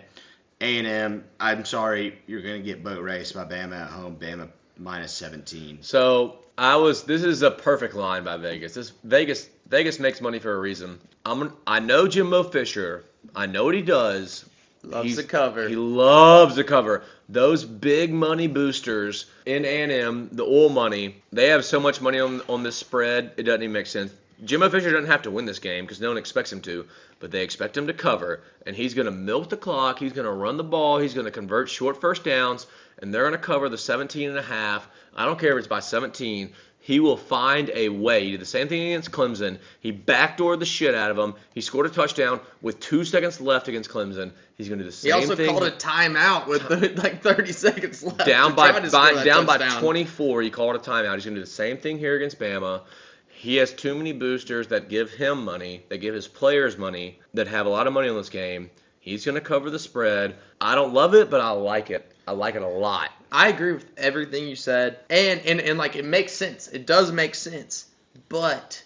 A&M, 0.61 1.25
I'm 1.37 1.65
sorry, 1.65 2.17
you're 2.27 2.41
gonna 2.41 2.59
get 2.59 2.81
boat 2.81 3.01
raced 3.01 3.33
by 3.33 3.43
Bama 3.43 3.81
at 3.81 3.89
home. 3.89 4.15
Bama 4.15 4.47
minus 4.81 5.13
17. 5.13 5.79
So 5.81 6.37
I 6.57 6.75
was. 6.75 7.03
This 7.03 7.23
is 7.23 7.41
a 7.41 7.51
perfect 7.51 7.93
line 7.93 8.23
by 8.23 8.37
Vegas. 8.37 8.73
This 8.73 8.91
Vegas 9.03 9.47
Vegas 9.67 9.99
makes 9.99 10.19
money 10.21 10.39
for 10.39 10.53
a 10.53 10.59
reason. 10.59 10.99
I'm. 11.25 11.53
I 11.65 11.79
know 11.79 12.07
Jimbo 12.07 12.43
Fisher. 12.43 13.03
I 13.35 13.45
know 13.45 13.65
what 13.65 13.75
he 13.75 13.81
does. 13.81 14.45
Loves 14.83 15.05
He's- 15.05 15.17
the 15.17 15.23
cover. 15.23 15.67
He 15.69 15.75
loves 15.75 16.55
the 16.55 16.63
cover. 16.63 17.03
Those 17.29 17.63
big 17.63 18.11
money 18.11 18.47
boosters 18.47 19.27
in 19.45 19.63
A&M, 19.63 20.29
the 20.33 20.43
oil 20.43 20.69
money, 20.69 21.15
they 21.31 21.47
have 21.47 21.63
so 21.63 21.79
much 21.79 22.01
money 22.01 22.19
on 22.19 22.41
on 22.49 22.63
this 22.63 22.75
spread, 22.75 23.31
it 23.37 23.43
doesn't 23.43 23.61
even 23.63 23.71
make 23.71 23.85
sense. 23.85 24.11
Jimbo 24.43 24.69
Fisher 24.69 24.91
doesn't 24.91 25.09
have 25.09 25.21
to 25.21 25.31
win 25.31 25.45
this 25.45 25.59
game 25.59 25.85
because 25.85 26.01
no 26.01 26.07
one 26.07 26.17
expects 26.17 26.51
him 26.51 26.61
to, 26.61 26.85
but 27.19 27.29
they 27.29 27.43
expect 27.43 27.77
him 27.77 27.85
to 27.87 27.93
cover, 27.93 28.41
and 28.65 28.75
he's 28.75 28.95
going 28.95 29.05
to 29.05 29.11
milk 29.11 29.49
the 29.49 29.55
clock. 29.55 29.99
He's 29.99 30.13
going 30.13 30.25
to 30.25 30.31
run 30.31 30.57
the 30.57 30.63
ball. 30.63 30.97
He's 30.97 31.13
going 31.13 31.25
to 31.25 31.31
convert 31.31 31.69
short 31.69 32.01
first 32.01 32.23
downs, 32.23 32.65
and 32.99 33.13
they're 33.13 33.23
going 33.23 33.33
to 33.33 33.37
cover 33.37 33.69
the 33.69 33.77
17 33.77 34.29
and 34.29 34.37
a 34.37 34.41
half. 34.41 34.87
I 35.15 35.25
don't 35.25 35.39
care 35.39 35.51
if 35.53 35.57
it's 35.57 35.67
by 35.67 35.79
17. 35.79 36.51
He 36.83 36.99
will 36.99 37.17
find 37.17 37.69
a 37.75 37.89
way. 37.89 38.25
He 38.25 38.31
did 38.31 38.41
the 38.41 38.45
same 38.45 38.67
thing 38.67 38.87
against 38.87 39.11
Clemson. 39.11 39.59
He 39.81 39.93
backdoored 39.93 40.59
the 40.59 40.65
shit 40.65 40.95
out 40.95 41.11
of 41.11 41.17
them. 41.17 41.35
He 41.53 41.61
scored 41.61 41.85
a 41.85 41.89
touchdown 41.89 42.39
with 42.63 42.79
two 42.79 43.05
seconds 43.05 43.39
left 43.39 43.67
against 43.67 43.91
Clemson. 43.91 44.31
He's 44.57 44.67
going 44.67 44.79
to 44.79 44.85
do 44.85 44.89
the 44.89 44.95
same 44.95 45.11
thing. 45.11 45.21
he 45.21 45.25
also 45.27 45.35
thing. 45.35 45.49
called 45.49 45.63
a 45.63 45.71
timeout 45.71 46.47
with 46.47 46.63
like 47.03 47.21
30 47.21 47.51
seconds 47.51 48.01
left. 48.01 48.25
down 48.25 48.55
by, 48.55 48.71
try 48.71 48.79
to 48.79 48.89
score 48.89 49.13
by 49.13 49.23
down 49.23 49.45
by 49.45 49.57
24. 49.57 50.41
He 50.41 50.49
called 50.49 50.75
a 50.75 50.79
timeout. 50.79 51.13
He's 51.13 51.25
going 51.25 51.35
to 51.35 51.41
do 51.41 51.45
the 51.45 51.51
same 51.51 51.77
thing 51.77 51.99
here 51.99 52.15
against 52.15 52.39
Bama. 52.39 52.81
He 53.29 53.57
has 53.57 53.73
too 53.73 53.93
many 53.93 54.11
boosters 54.11 54.67
that 54.67 54.89
give 54.89 55.11
him 55.11 55.45
money, 55.45 55.83
that 55.89 55.99
give 55.99 56.15
his 56.15 56.27
players 56.27 56.77
money, 56.77 57.19
that 57.35 57.47
have 57.47 57.67
a 57.67 57.69
lot 57.69 57.85
of 57.85 57.93
money 57.93 58.09
on 58.09 58.15
this 58.15 58.29
game. 58.29 58.71
He's 58.99 59.25
going 59.25 59.35
to 59.35 59.41
cover 59.41 59.69
the 59.69 59.79
spread. 59.79 60.35
I 60.59 60.75
don't 60.75 60.93
love 60.93 61.15
it, 61.15 61.29
but 61.29 61.41
I 61.41 61.49
like 61.51 61.89
it. 61.89 62.11
I 62.31 62.33
like 62.33 62.55
it 62.55 62.61
a 62.61 62.67
lot. 62.67 63.09
I 63.29 63.49
agree 63.49 63.73
with 63.73 63.85
everything 63.97 64.47
you 64.47 64.55
said, 64.55 64.99
and 65.09 65.41
and 65.41 65.59
and 65.59 65.77
like 65.77 65.97
it 65.97 66.05
makes 66.05 66.31
sense. 66.31 66.69
It 66.69 66.87
does 66.87 67.11
make 67.11 67.35
sense, 67.35 67.87
but 68.29 68.81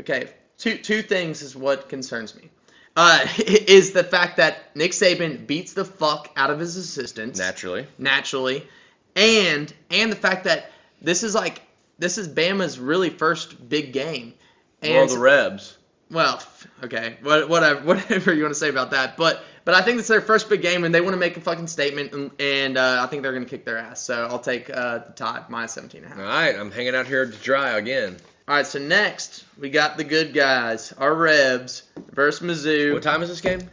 okay, 0.00 0.28
two 0.58 0.76
two 0.76 1.00
things 1.02 1.40
is 1.42 1.54
what 1.54 1.88
concerns 1.88 2.34
me. 2.34 2.50
Uh, 2.96 3.24
is 3.38 3.92
the 3.92 4.02
fact 4.02 4.38
that 4.38 4.74
Nick 4.74 4.90
Saban 4.90 5.46
beats 5.46 5.72
the 5.72 5.84
fuck 5.84 6.30
out 6.36 6.50
of 6.50 6.58
his 6.58 6.76
assistants 6.76 7.38
Naturally. 7.38 7.86
naturally, 7.96 8.66
and 9.14 9.72
and 9.92 10.10
the 10.10 10.16
fact 10.16 10.42
that 10.44 10.72
this 11.00 11.22
is 11.22 11.32
like 11.36 11.62
this 12.00 12.18
is 12.18 12.26
Bama's 12.28 12.76
really 12.80 13.10
first 13.10 13.68
big 13.68 13.92
game. 13.92 14.34
And 14.82 14.94
Well, 14.94 15.06
the 15.06 15.18
Rebs. 15.20 15.78
well, 16.10 16.42
okay, 16.82 17.18
what- 17.22 17.48
whatever, 17.48 17.80
whatever 17.86 18.34
you 18.34 18.42
want 18.42 18.52
to 18.54 18.58
say 18.58 18.68
about 18.68 18.90
that. 18.90 19.16
But 19.16 19.44
but 19.64 19.74
I 19.74 19.82
think 19.82 19.98
it's 19.98 20.08
their 20.08 20.20
first 20.20 20.48
big 20.48 20.62
game, 20.62 20.84
and 20.84 20.94
they 20.94 21.00
want 21.00 21.14
to 21.14 21.18
make 21.18 21.36
a 21.36 21.40
fucking 21.40 21.66
statement, 21.66 22.12
and, 22.12 22.30
and 22.40 22.78
uh, 22.78 23.00
I 23.02 23.06
think 23.06 23.22
they're 23.22 23.32
gonna 23.32 23.44
kick 23.44 23.64
their 23.64 23.78
ass. 23.78 24.02
So 24.02 24.26
I'll 24.30 24.38
take 24.38 24.70
uh, 24.70 24.98
the 24.98 25.12
Tide 25.14 25.48
minus 25.48 25.72
17 25.72 26.04
and 26.04 26.12
a 26.12 26.14
half. 26.14 26.18
All 26.18 26.24
right, 26.24 26.56
I'm 26.56 26.70
hanging 26.70 26.94
out 26.94 27.06
here 27.06 27.26
to 27.26 27.36
dry 27.38 27.70
again. 27.78 28.16
All 28.48 28.56
right, 28.56 28.66
so 28.66 28.78
next 28.78 29.44
we 29.58 29.70
got 29.70 29.96
the 29.96 30.04
good 30.04 30.34
guys, 30.34 30.92
our 30.92 31.14
Rebs 31.14 31.84
versus 32.12 32.46
Mizzou. 32.46 32.94
What 32.94 33.02
time 33.02 33.22
is 33.22 33.28
this 33.28 33.40
game? 33.40 33.68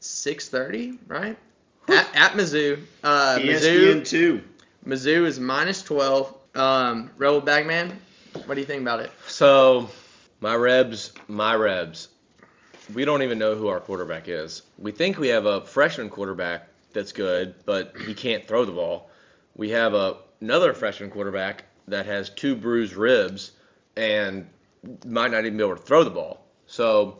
6:30, 0.00 0.98
right? 1.06 1.36
At, 1.88 2.08
at 2.14 2.32
Mizzou. 2.32 2.82
Uh, 3.02 3.38
ESPN 3.38 4.00
Mizzou. 4.00 4.06
two. 4.06 4.42
Mizzou 4.86 5.26
is 5.26 5.38
minus 5.38 5.82
12. 5.82 6.34
Um, 6.54 7.10
Rebel 7.16 7.40
Bagman, 7.40 7.96
what 8.46 8.54
do 8.54 8.60
you 8.60 8.66
think 8.66 8.82
about 8.82 9.00
it? 9.00 9.10
So, 9.26 9.88
my 10.40 10.54
Rebs, 10.54 11.12
my 11.28 11.54
Rebs. 11.54 12.08
We 12.94 13.04
don't 13.04 13.22
even 13.22 13.38
know 13.38 13.54
who 13.54 13.68
our 13.68 13.80
quarterback 13.80 14.28
is. 14.28 14.62
We 14.78 14.92
think 14.92 15.18
we 15.18 15.28
have 15.28 15.46
a 15.46 15.60
freshman 15.62 16.08
quarterback 16.08 16.68
that's 16.92 17.12
good, 17.12 17.54
but 17.64 17.94
he 18.06 18.14
can't 18.14 18.46
throw 18.46 18.64
the 18.64 18.72
ball. 18.72 19.10
We 19.56 19.70
have 19.70 19.94
a, 19.94 20.16
another 20.40 20.72
freshman 20.74 21.10
quarterback 21.10 21.64
that 21.88 22.06
has 22.06 22.30
two 22.30 22.54
bruised 22.54 22.94
ribs 22.94 23.52
and 23.96 24.46
might 25.06 25.30
not 25.30 25.44
even 25.44 25.56
be 25.56 25.64
able 25.64 25.76
to 25.76 25.82
throw 25.82 26.04
the 26.04 26.10
ball. 26.10 26.44
So, 26.66 27.18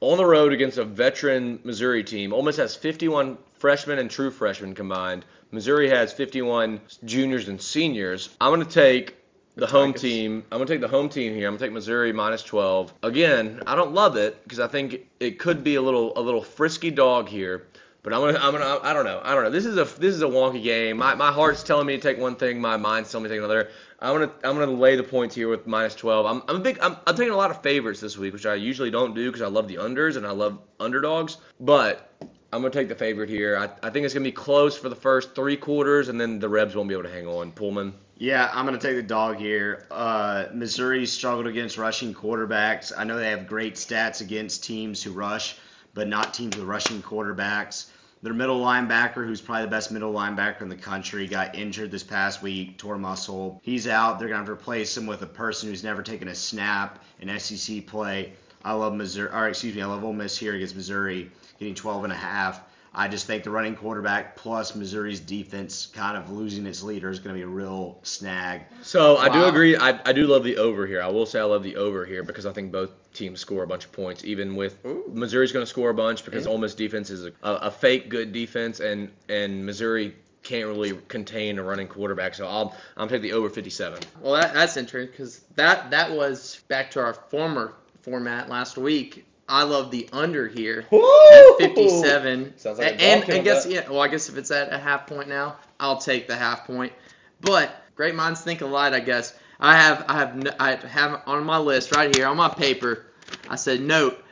on 0.00 0.18
the 0.18 0.26
road 0.26 0.52
against 0.52 0.78
a 0.78 0.84
veteran 0.84 1.60
Missouri 1.64 2.04
team, 2.04 2.32
Ole 2.32 2.42
Miss 2.42 2.56
has 2.56 2.74
51 2.74 3.38
freshmen 3.54 3.98
and 3.98 4.10
true 4.10 4.30
freshmen 4.30 4.74
combined. 4.74 5.24
Missouri 5.50 5.88
has 5.88 6.12
51 6.12 6.80
juniors 7.04 7.48
and 7.48 7.60
seniors. 7.60 8.30
I'm 8.40 8.52
going 8.52 8.66
to 8.66 8.72
take 8.72 9.16
the 9.56 9.66
home 9.66 9.92
Tigers. 9.92 10.02
team. 10.02 10.44
I'm 10.50 10.58
going 10.58 10.66
to 10.66 10.72
take 10.72 10.80
the 10.80 10.88
home 10.88 11.08
team 11.08 11.34
here. 11.34 11.46
I'm 11.46 11.52
going 11.52 11.58
to 11.58 11.64
take 11.66 11.72
Missouri 11.72 12.12
minus 12.12 12.42
12. 12.42 12.94
Again, 13.02 13.62
I 13.66 13.74
don't 13.74 13.92
love 13.92 14.16
it 14.16 14.42
because 14.44 14.60
I 14.60 14.66
think 14.66 15.06
it 15.20 15.38
could 15.38 15.62
be 15.62 15.76
a 15.76 15.82
little 15.82 16.12
a 16.18 16.20
little 16.20 16.42
frisky 16.42 16.90
dog 16.90 17.28
here. 17.28 17.66
But 18.04 18.12
I'm 18.12 18.20
gonna, 18.20 18.38
I'm 18.38 18.52
gonna, 18.52 18.80
I 18.82 18.92
don't 18.92 19.06
know, 19.06 19.22
I 19.24 19.34
don't 19.34 19.44
know. 19.44 19.50
This 19.50 19.64
is 19.64 19.78
a, 19.78 19.84
this 19.98 20.14
is 20.14 20.20
a 20.20 20.26
wonky 20.26 20.62
game. 20.62 20.98
My, 20.98 21.14
my 21.14 21.32
heart's 21.32 21.62
telling 21.62 21.86
me 21.86 21.96
to 21.96 22.02
take 22.02 22.18
one 22.18 22.36
thing, 22.36 22.60
my 22.60 22.76
mind's 22.76 23.10
telling 23.10 23.22
me 23.22 23.28
to 23.30 23.34
take 23.34 23.38
another. 23.38 23.70
I'm 23.98 24.12
gonna, 24.12 24.32
I'm 24.44 24.58
gonna 24.58 24.72
lay 24.72 24.94
the 24.94 25.02
points 25.02 25.34
here 25.34 25.48
with 25.48 25.66
minus 25.66 25.94
12. 25.94 26.26
I'm, 26.26 26.42
I'm 26.46 26.56
a 26.56 26.58
big, 26.58 26.78
I'm, 26.82 26.98
I'm 27.06 27.16
taking 27.16 27.32
a 27.32 27.36
lot 27.36 27.50
of 27.50 27.62
favorites 27.62 28.00
this 28.00 28.18
week, 28.18 28.34
which 28.34 28.44
I 28.44 28.56
usually 28.56 28.90
don't 28.90 29.14
do 29.14 29.30
because 29.30 29.40
I 29.40 29.46
love 29.46 29.68
the 29.68 29.76
unders 29.76 30.18
and 30.18 30.26
I 30.26 30.32
love 30.32 30.58
underdogs. 30.80 31.38
But 31.58 32.12
I'm 32.54 32.60
gonna 32.60 32.70
take 32.70 32.88
the 32.88 32.94
favorite 32.94 33.28
here. 33.28 33.56
I, 33.58 33.86
I 33.86 33.90
think 33.90 34.04
it's 34.04 34.14
gonna 34.14 34.24
be 34.24 34.32
close 34.32 34.76
for 34.76 34.88
the 34.88 34.96
first 34.96 35.34
three 35.34 35.56
quarters, 35.56 36.08
and 36.08 36.20
then 36.20 36.38
the 36.38 36.48
Rebs 36.48 36.76
won't 36.76 36.88
be 36.88 36.94
able 36.94 37.04
to 37.04 37.10
hang 37.10 37.26
on. 37.26 37.50
Pullman. 37.50 37.94
Yeah, 38.16 38.48
I'm 38.54 38.64
going 38.64 38.78
to 38.78 38.86
take 38.86 38.94
the 38.94 39.02
dog 39.02 39.38
here. 39.38 39.86
Uh, 39.90 40.44
Missouri 40.54 41.04
struggled 41.04 41.48
against 41.48 41.76
rushing 41.76 42.14
quarterbacks. 42.14 42.92
I 42.96 43.02
know 43.02 43.16
they 43.18 43.30
have 43.30 43.48
great 43.48 43.74
stats 43.74 44.20
against 44.20 44.62
teams 44.62 45.02
who 45.02 45.10
rush, 45.10 45.56
but 45.94 46.06
not 46.06 46.32
teams 46.32 46.56
with 46.56 46.64
rushing 46.64 47.02
quarterbacks. 47.02 47.86
Their 48.22 48.32
middle 48.32 48.60
linebacker, 48.60 49.26
who's 49.26 49.40
probably 49.40 49.64
the 49.64 49.70
best 49.70 49.90
middle 49.90 50.12
linebacker 50.12 50.62
in 50.62 50.68
the 50.68 50.76
country, 50.76 51.26
got 51.26 51.56
injured 51.56 51.90
this 51.90 52.04
past 52.04 52.40
week, 52.40 52.78
tore 52.78 52.98
muscle. 52.98 53.60
He's 53.64 53.88
out. 53.88 54.20
They're 54.20 54.28
going 54.28 54.40
to 54.42 54.46
to 54.46 54.52
replace 54.52 54.96
him 54.96 55.06
with 55.06 55.22
a 55.22 55.26
person 55.26 55.68
who's 55.68 55.82
never 55.82 56.02
taken 56.02 56.28
a 56.28 56.34
snap 56.36 57.02
in 57.18 57.38
SEC 57.38 57.84
play. 57.84 58.32
I 58.64 58.72
love 58.72 58.94
Missouri, 58.94 59.28
or 59.30 59.48
excuse 59.48 59.74
me, 59.74 59.82
I 59.82 59.86
love 59.86 60.04
Ole 60.04 60.14
Miss 60.14 60.38
here 60.38 60.54
against 60.54 60.74
Missouri, 60.74 61.30
getting 61.58 61.74
12 61.74 62.04
and 62.04 62.12
a 62.12 62.16
half. 62.16 62.60
I 62.96 63.08
just 63.08 63.26
think 63.26 63.42
the 63.42 63.50
running 63.50 63.74
quarterback 63.74 64.36
plus 64.36 64.76
Missouri's 64.76 65.18
defense 65.18 65.86
kind 65.86 66.16
of 66.16 66.30
losing 66.30 66.64
its 66.64 66.82
leader 66.82 67.10
is 67.10 67.18
going 67.18 67.34
to 67.34 67.38
be 67.38 67.42
a 67.42 67.48
real 67.48 67.98
snag. 68.04 68.62
So 68.82 69.16
I 69.16 69.28
do 69.28 69.46
agree. 69.46 69.76
I, 69.76 70.00
I 70.04 70.12
do 70.12 70.28
love 70.28 70.44
the 70.44 70.58
over 70.58 70.86
here. 70.86 71.02
I 71.02 71.08
will 71.08 71.26
say 71.26 71.40
I 71.40 71.44
love 71.44 71.64
the 71.64 71.74
over 71.74 72.06
here 72.06 72.22
because 72.22 72.46
I 72.46 72.52
think 72.52 72.70
both 72.70 72.90
teams 73.12 73.40
score 73.40 73.64
a 73.64 73.66
bunch 73.66 73.84
of 73.84 73.90
points. 73.90 74.24
Even 74.24 74.54
with 74.54 74.78
Missouri's 75.08 75.50
going 75.50 75.64
to 75.64 75.68
score 75.68 75.90
a 75.90 75.94
bunch 75.94 76.24
because 76.24 76.46
Ole 76.46 76.58
Miss 76.58 76.76
defense 76.76 77.10
is 77.10 77.26
a, 77.26 77.32
a 77.42 77.70
fake 77.70 78.08
good 78.10 78.32
defense, 78.32 78.78
and 78.78 79.10
and 79.28 79.66
Missouri 79.66 80.14
can't 80.44 80.68
really 80.68 80.92
contain 81.08 81.58
a 81.58 81.64
running 81.64 81.88
quarterback. 81.88 82.34
So 82.34 82.46
I'll 82.46 82.76
I'm 82.96 83.08
taking 83.08 83.22
the 83.22 83.32
over 83.32 83.50
57. 83.50 83.98
Well, 84.20 84.34
that, 84.34 84.54
that's 84.54 84.76
interesting 84.76 85.10
because 85.10 85.40
that 85.56 85.90
that 85.90 86.12
was 86.12 86.62
back 86.68 86.92
to 86.92 87.00
our 87.00 87.14
former 87.14 87.74
format 88.02 88.48
last 88.48 88.76
week. 88.76 89.26
I 89.48 89.64
love 89.64 89.90
the 89.90 90.08
under 90.12 90.48
here, 90.48 90.86
at 90.90 91.56
57. 91.58 92.54
Sounds 92.56 92.78
like 92.78 92.86
a 92.86 92.90
and 92.92 93.24
and, 93.24 93.32
I 93.32 93.38
guess 93.38 93.66
yeah. 93.66 93.88
Well, 93.88 94.00
I 94.00 94.08
guess 94.08 94.28
if 94.28 94.36
it's 94.38 94.50
at 94.50 94.72
a 94.72 94.78
half 94.78 95.06
point 95.06 95.28
now, 95.28 95.56
I'll 95.78 95.98
take 95.98 96.26
the 96.26 96.36
half 96.36 96.66
point. 96.66 96.92
But 97.40 97.74
great 97.94 98.14
minds 98.14 98.40
think 98.40 98.62
alike, 98.62 98.94
I 98.94 99.00
guess. 99.00 99.36
I 99.60 99.76
have 99.76 100.04
I 100.08 100.18
have 100.18 100.56
I 100.58 100.88
have 100.88 101.22
on 101.26 101.44
my 101.44 101.58
list 101.58 101.94
right 101.94 102.14
here 102.14 102.26
on 102.26 102.36
my 102.36 102.48
paper. 102.48 103.06
I 103.48 103.56
said 103.56 103.80
note 103.80 104.22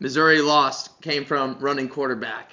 Missouri 0.00 0.40
lost 0.40 1.00
came 1.00 1.24
from 1.24 1.58
running 1.60 1.88
quarterback, 1.88 2.52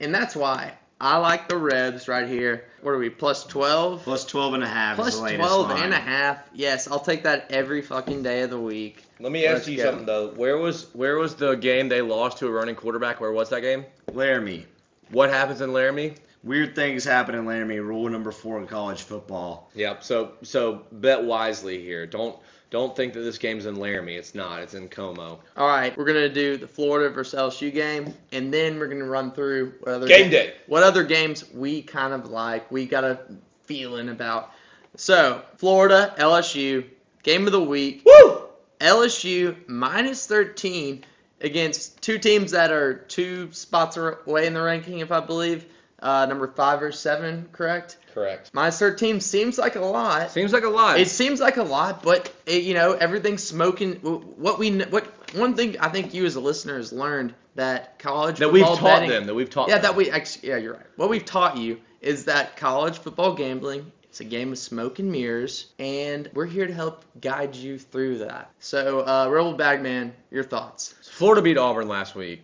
and 0.00 0.14
that's 0.14 0.34
why 0.34 0.74
I 1.00 1.16
like 1.16 1.48
the 1.48 1.56
Rebs 1.56 2.08
right 2.08 2.28
here. 2.28 2.64
What 2.82 2.90
are 2.92 2.98
we 2.98 3.08
plus 3.08 3.44
12? 3.44 4.02
Plus 4.02 4.24
12 4.26 4.54
and 4.54 4.62
a 4.62 4.68
half 4.68 4.96
Plus 4.96 5.14
is 5.14 5.22
the 5.22 5.36
12 5.36 5.70
line. 5.70 5.82
and 5.84 5.94
a 5.94 5.96
half. 5.96 6.38
Yes, 6.52 6.88
I'll 6.88 7.00
take 7.00 7.22
that 7.22 7.46
every 7.50 7.80
fucking 7.80 8.22
day 8.22 8.42
of 8.42 8.50
the 8.50 8.60
week. 8.60 9.02
Let 9.18 9.32
me 9.32 9.46
ask 9.46 9.54
Let's 9.60 9.68
you 9.68 9.76
go. 9.78 9.84
something 9.84 10.06
though. 10.06 10.28
Where 10.32 10.58
was 10.58 10.92
where 10.94 11.16
was 11.16 11.34
the 11.36 11.54
game 11.54 11.88
they 11.88 12.02
lost 12.02 12.38
to 12.38 12.46
a 12.46 12.50
running 12.50 12.74
quarterback? 12.74 13.20
Where 13.20 13.32
was 13.32 13.48
that 13.50 13.60
game? 13.62 13.86
Laramie. 14.12 14.66
What 15.10 15.30
happens 15.30 15.60
in 15.62 15.72
Laramie? 15.72 16.14
Weird 16.42 16.74
things 16.74 17.04
happen 17.04 17.34
in 17.34 17.44
Laramie. 17.46 17.80
Rule 17.80 18.08
number 18.08 18.32
four 18.32 18.58
in 18.58 18.66
college 18.66 19.02
football. 19.02 19.70
Yep. 19.74 20.04
So 20.04 20.32
so 20.42 20.86
bet 20.92 21.22
wisely 21.24 21.80
here. 21.82 22.06
Don't 22.06 22.38
don't 22.70 22.94
think 22.94 23.14
that 23.14 23.20
this 23.20 23.36
game's 23.38 23.66
in 23.66 23.76
Laramie. 23.76 24.14
It's 24.14 24.34
not. 24.34 24.62
It's 24.62 24.74
in 24.74 24.88
Como. 24.88 25.40
All 25.56 25.68
right, 25.68 25.96
we're 25.96 26.04
gonna 26.04 26.28
do 26.28 26.56
the 26.56 26.68
Florida 26.68 27.10
versus 27.12 27.38
LSU 27.38 27.72
game, 27.72 28.14
and 28.32 28.54
then 28.54 28.78
we're 28.78 28.86
gonna 28.86 29.04
run 29.04 29.32
through 29.32 29.74
what 29.80 29.94
other 29.94 30.06
Game 30.06 30.30
day. 30.30 30.54
what 30.66 30.82
other 30.82 31.04
games 31.04 31.44
we 31.52 31.82
kind 31.82 32.12
of 32.14 32.30
like, 32.30 32.70
we 32.70 32.86
got 32.86 33.04
a 33.04 33.18
feeling 33.64 34.08
about. 34.08 34.52
So 34.96 35.42
Florida 35.56 36.14
LSU 36.18 36.84
game 37.22 37.46
of 37.46 37.52
the 37.52 37.62
week. 37.62 38.02
Woo! 38.04 38.42
LSU 38.80 39.56
minus 39.68 40.26
13 40.26 41.04
against 41.40 42.00
two 42.02 42.18
teams 42.18 42.52
that 42.52 42.70
are 42.70 42.94
two 42.94 43.52
spots 43.52 43.96
away 43.96 44.46
in 44.46 44.54
the 44.54 44.62
ranking, 44.62 44.98
if 45.00 45.12
I 45.12 45.20
believe. 45.20 45.66
Uh, 46.00 46.26
number 46.26 46.48
five 46.48 46.82
or 46.82 46.92
seven, 46.92 47.48
correct? 47.52 47.98
Correct. 48.14 48.50
Minus 48.54 48.78
13 48.78 49.20
seems 49.20 49.58
like 49.58 49.76
a 49.76 49.80
lot. 49.80 50.30
Seems 50.30 50.52
like 50.52 50.64
a 50.64 50.68
lot. 50.68 50.98
It 50.98 51.08
seems 51.08 51.40
like 51.40 51.58
a 51.58 51.62
lot, 51.62 52.02
but 52.02 52.32
it, 52.46 52.62
you 52.62 52.74
know 52.74 52.92
everything's 52.92 53.42
smoking. 53.44 53.96
What 53.96 54.58
we 54.58 54.78
what 54.78 55.04
one 55.34 55.54
thing 55.54 55.78
I 55.78 55.88
think 55.88 56.14
you 56.14 56.24
as 56.24 56.36
a 56.36 56.40
listener 56.40 56.76
has 56.76 56.92
learned 56.92 57.34
that 57.54 57.98
college 57.98 58.38
that 58.38 58.52
we've 58.52 58.64
taught 58.64 58.80
betting- 58.80 59.10
them. 59.10 59.26
That 59.26 59.34
we've 59.34 59.50
taught. 59.50 59.68
yeah, 59.68 59.76
them. 59.76 59.82
that 59.82 59.96
we 59.96 60.10
actually 60.10 60.48
yeah 60.48 60.56
you're 60.56 60.74
right. 60.74 60.86
What 60.96 61.10
we've 61.10 61.24
taught 61.24 61.58
you 61.58 61.80
is 62.00 62.24
that 62.24 62.56
college 62.56 62.98
football 62.98 63.34
gambling 63.34 63.92
it's 64.10 64.20
a 64.20 64.24
game 64.24 64.50
of 64.50 64.58
smoke 64.58 64.98
and 64.98 65.12
mirrors, 65.12 65.66
and 65.78 66.28
we're 66.34 66.46
here 66.46 66.66
to 66.66 66.74
help 66.74 67.04
guide 67.20 67.54
you 67.54 67.78
through 67.78 68.18
that. 68.18 68.50
So, 68.58 69.06
uh, 69.06 69.28
Rebel 69.30 69.52
Bagman, 69.52 70.14
your 70.32 70.42
thoughts? 70.42 70.96
Florida 71.12 71.40
beat 71.40 71.56
Auburn 71.56 71.86
last 71.86 72.16
week. 72.16 72.42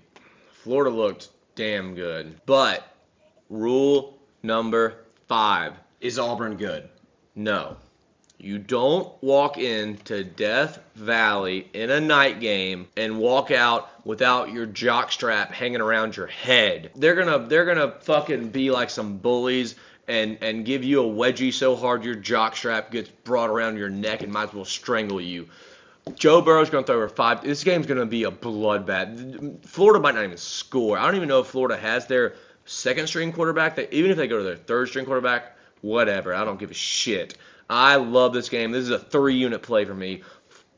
Florida 0.62 0.94
looked 0.94 1.28
damn 1.56 1.96
good. 1.96 2.40
But 2.46 2.86
rule 3.48 4.18
number 4.42 4.94
five 5.28 5.72
Is 6.00 6.18
Auburn 6.18 6.56
good? 6.56 6.88
no. 7.34 7.76
You 8.38 8.58
don't 8.58 9.10
walk 9.22 9.56
into 9.56 10.22
Death 10.22 10.78
Valley 10.94 11.70
in 11.72 11.90
a 11.90 12.00
night 12.02 12.38
game 12.38 12.86
and 12.94 13.18
walk 13.18 13.50
out 13.50 13.88
without 14.06 14.52
your 14.52 14.66
jock 14.66 15.10
strap 15.10 15.52
hanging 15.52 15.80
around 15.80 16.18
your 16.18 16.26
head. 16.26 16.90
They're 16.94 17.14
gonna 17.14 17.46
they're 17.46 17.64
gonna 17.64 17.92
fucking 18.02 18.50
be 18.50 18.70
like 18.70 18.90
some 18.90 19.16
bullies 19.16 19.74
and 20.06 20.36
and 20.42 20.66
give 20.66 20.84
you 20.84 21.02
a 21.02 21.06
wedgie 21.06 21.50
so 21.52 21.76
hard 21.76 22.04
your 22.04 22.14
jock 22.14 22.56
strap 22.56 22.90
gets 22.90 23.08
brought 23.08 23.48
around 23.48 23.78
your 23.78 23.88
neck 23.88 24.22
and 24.22 24.30
might 24.30 24.50
as 24.50 24.54
well 24.54 24.66
strangle 24.66 25.20
you. 25.20 25.48
Joe 26.14 26.40
Burrow's 26.42 26.70
going 26.70 26.84
to 26.84 26.86
throw 26.86 26.96
over 26.96 27.08
five. 27.08 27.42
This 27.42 27.64
game's 27.64 27.86
going 27.86 27.98
to 27.98 28.06
be 28.06 28.24
a 28.24 28.30
bloodbath. 28.30 29.64
Florida 29.66 29.98
might 29.98 30.14
not 30.14 30.22
even 30.22 30.36
score. 30.36 30.96
I 30.96 31.04
don't 31.06 31.16
even 31.16 31.28
know 31.28 31.40
if 31.40 31.48
Florida 31.48 31.76
has 31.76 32.06
their 32.06 32.34
second 32.66 33.06
string 33.06 33.32
quarterback. 33.32 33.76
They, 33.76 33.88
even 33.90 34.10
if 34.10 34.16
they 34.16 34.28
go 34.28 34.38
to 34.38 34.44
their 34.44 34.56
third 34.56 34.88
string 34.88 35.06
quarterback, 35.06 35.56
whatever. 35.80 36.34
I 36.34 36.44
don't 36.44 36.58
give 36.58 36.70
a 36.70 36.74
shit. 36.74 37.36
I 37.68 37.96
love 37.96 38.32
this 38.32 38.48
game. 38.48 38.70
This 38.70 38.82
is 38.84 38.90
a 38.90 38.98
three 38.98 39.34
unit 39.34 39.62
play 39.62 39.84
for 39.84 39.94
me. 39.94 40.22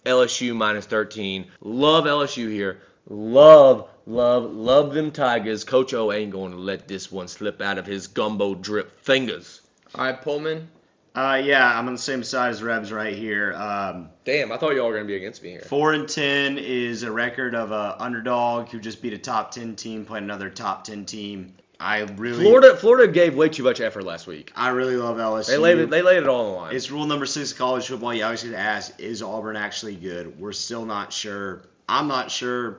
LSU 0.06 0.54
minus 0.54 0.86
13. 0.86 1.46
Love 1.60 2.04
LSU 2.04 2.50
here. 2.50 2.80
Love, 3.10 3.88
love, 4.06 4.44
love 4.52 4.94
them 4.94 5.10
Tigers. 5.10 5.64
Coach 5.64 5.94
O 5.94 6.12
ain't 6.12 6.30
going 6.30 6.52
to 6.52 6.58
let 6.58 6.88
this 6.88 7.10
one 7.10 7.28
slip 7.28 7.60
out 7.60 7.78
of 7.78 7.86
his 7.86 8.06
gumbo 8.06 8.54
drip 8.54 9.00
fingers. 9.00 9.62
All 9.94 10.04
right, 10.04 10.20
Pullman. 10.20 10.68
Uh, 11.14 11.40
yeah, 11.42 11.76
I'm 11.76 11.86
on 11.88 11.94
the 11.94 11.98
same 11.98 12.22
side 12.22 12.50
as 12.50 12.62
Rebs 12.62 12.92
right 12.92 13.16
here. 13.16 13.54
Um, 13.54 14.10
Damn, 14.24 14.52
I 14.52 14.56
thought 14.56 14.74
y'all 14.76 14.86
were 14.86 14.92
going 14.92 15.04
to 15.04 15.08
be 15.08 15.16
against 15.16 15.42
me 15.42 15.50
here. 15.50 15.62
four 15.62 15.92
and 15.92 16.08
ten 16.08 16.58
is 16.58 17.02
a 17.02 17.10
record 17.10 17.54
of 17.54 17.72
a 17.72 17.96
underdog 17.98 18.68
who 18.68 18.78
just 18.78 19.02
beat 19.02 19.14
a 19.14 19.18
top 19.18 19.50
ten 19.50 19.74
team 19.74 20.04
playing 20.04 20.24
another 20.24 20.48
top 20.48 20.84
ten 20.84 21.04
team. 21.04 21.54
I 21.80 22.00
really, 22.00 22.42
Florida, 22.42 22.76
Florida 22.76 23.12
gave 23.12 23.36
way 23.36 23.48
too 23.48 23.62
much 23.62 23.80
effort 23.80 24.02
last 24.02 24.26
week. 24.26 24.52
I 24.56 24.70
really 24.70 24.96
love 24.96 25.16
LSU. 25.16 25.46
They 25.46 25.58
laid 25.58 25.78
it, 25.78 25.90
they 25.90 26.02
laid 26.02 26.18
it 26.18 26.28
all 26.28 26.46
on 26.46 26.52
the 26.52 26.56
line. 26.58 26.74
It's 26.74 26.90
rule 26.90 27.06
number 27.06 27.24
six 27.24 27.52
of 27.52 27.58
college 27.58 27.86
football. 27.86 28.12
You 28.12 28.24
always 28.24 28.42
get 28.42 28.50
to 28.50 28.58
ask, 28.58 28.98
is 28.98 29.22
Auburn 29.22 29.56
actually 29.56 29.94
good? 29.94 30.38
We're 30.40 30.52
still 30.52 30.84
not 30.84 31.12
sure. 31.12 31.62
I'm 31.88 32.08
not 32.08 32.30
sure. 32.32 32.78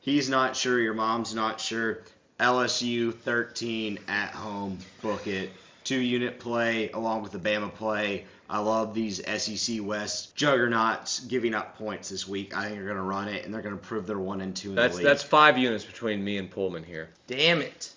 He's 0.00 0.30
not 0.30 0.56
sure. 0.56 0.80
Your 0.80 0.94
mom's 0.94 1.34
not 1.34 1.60
sure. 1.60 2.04
LSU 2.40 3.12
13 3.12 3.98
at 4.08 4.30
home. 4.30 4.78
Book 5.02 5.26
it. 5.26 5.50
Two 5.84 6.00
unit 6.00 6.38
play 6.38 6.90
along 6.92 7.22
with 7.22 7.32
the 7.32 7.38
Bama 7.38 7.72
play. 7.74 8.24
I 8.50 8.60
love 8.60 8.94
these 8.94 9.20
SEC 9.26 9.84
West 9.84 10.34
juggernauts 10.34 11.20
giving 11.20 11.52
up 11.52 11.76
points 11.76 12.08
this 12.08 12.26
week. 12.26 12.56
I 12.56 12.64
think 12.64 12.76
they're 12.76 12.84
going 12.84 12.96
to 12.96 13.02
run 13.02 13.28
it 13.28 13.44
and 13.44 13.52
they're 13.52 13.60
going 13.60 13.76
to 13.76 13.82
prove 13.82 14.06
they're 14.06 14.18
one 14.18 14.40
and 14.40 14.56
two 14.56 14.70
in 14.70 14.74
That's 14.74 14.98
that's 14.98 15.22
five 15.22 15.58
units 15.58 15.84
between 15.84 16.24
me 16.24 16.38
and 16.38 16.50
Pullman 16.50 16.82
here. 16.82 17.10
Damn 17.26 17.60
it. 17.60 17.92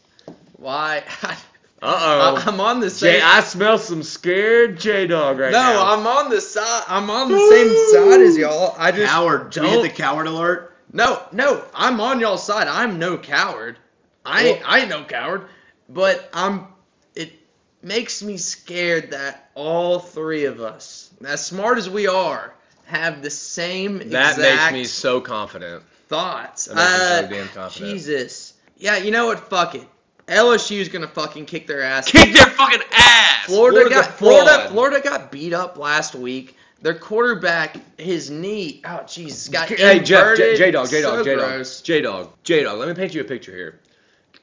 Why? 0.62 1.04
Uh 1.84 2.36
oh. 2.38 2.44
I'm 2.46 2.60
on 2.60 2.80
the 2.80 2.92
same. 2.92 3.14
Jay, 3.14 3.22
I 3.24 3.40
smell 3.42 3.80
some 3.80 4.04
scared 4.04 4.80
J 4.80 5.08
Dog 5.08 5.40
right 5.40 5.52
no, 5.52 5.58
now. 5.58 5.74
No, 5.74 5.84
I'm 5.84 6.06
on 6.06 6.30
the 6.30 6.40
side. 6.40 6.84
I'm 6.88 7.10
on 7.10 7.32
the 7.32 7.40
same 7.50 7.70
side 7.92 8.22
as 8.22 8.38
y'all. 8.38 8.76
I 8.78 8.92
just 8.92 9.12
coward. 9.12 9.50
Do 9.50 9.62
we 9.62 9.68
don't- 9.68 9.84
hit 9.84 9.96
the 9.96 9.98
coward 10.04 10.28
alert? 10.28 10.78
No, 10.94 11.24
no, 11.32 11.64
I'm 11.74 12.00
on 12.00 12.20
y'all's 12.20 12.46
side. 12.46 12.68
I'm 12.68 13.00
no 13.00 13.18
coward. 13.18 13.80
I 14.24 14.44
ain't, 14.44 14.70
I 14.72 14.80
ain't 14.82 14.90
no 14.90 15.04
coward. 15.06 15.48
But 15.90 16.30
I'm. 16.36 16.68
It 17.16 17.34
makes 17.82 18.22
me 18.22 18.38
scared 18.38 19.10
that 19.10 19.50
all 19.56 19.98
three 19.98 20.46
of 20.46 20.62
us, 20.62 21.10
as 21.26 21.44
smart 21.44 21.80
as 21.80 21.90
we 21.90 22.06
are, 22.06 22.54
have 22.86 23.24
the 23.24 23.32
same 23.32 23.98
that 23.98 24.36
exact 24.38 24.74
makes 24.74 24.74
me 24.74 24.84
so 24.84 25.20
confident. 25.20 25.82
thoughts. 26.10 26.66
That 26.66 26.76
makes 26.76 26.92
me 26.92 26.98
so 27.00 27.06
Uh, 27.06 27.22
damn 27.44 27.48
confident. 27.56 27.92
Jesus. 27.92 28.54
Yeah, 28.78 28.98
you 28.98 29.10
know 29.10 29.26
what? 29.26 29.50
Fuck 29.50 29.74
it. 29.74 29.88
LSU's 30.32 30.88
gonna 30.88 31.08
fucking 31.08 31.46
kick 31.46 31.68
their 31.68 31.82
ass. 31.82 32.10
Kick 32.10 32.34
their 32.34 32.48
fucking 32.48 32.82
ass. 32.92 33.46
Florida 33.46 33.82
Florida's 33.82 33.92
a 33.92 34.02
got 34.02 34.18
Florida. 34.18 34.70
Florida 34.70 35.02
got 35.02 35.32
beat 35.32 35.54
up 35.54 35.78
last 35.78 36.16
week. 36.16 36.56
Their 36.82 36.96
quarterback, 36.96 37.78
his 38.00 38.32
knee, 38.32 38.82
oh 38.86 39.04
Jesus, 39.08 39.50
got 39.50 39.68
Hey 39.68 40.00
Jeff. 40.00 40.38
J 40.38 40.72
Dog, 40.72 40.90
J 40.90 41.02
Dog, 41.02 41.26
J 41.26 41.36
Dog. 41.36 41.66
J 41.84 42.02
Dog, 42.02 42.30
J 42.44 42.64
Dog. 42.64 42.80
Let 42.80 42.88
me 42.88 42.94
paint 42.96 43.14
you 43.14 43.22
a 43.22 43.26
picture 43.26 43.52
here. 43.52 43.80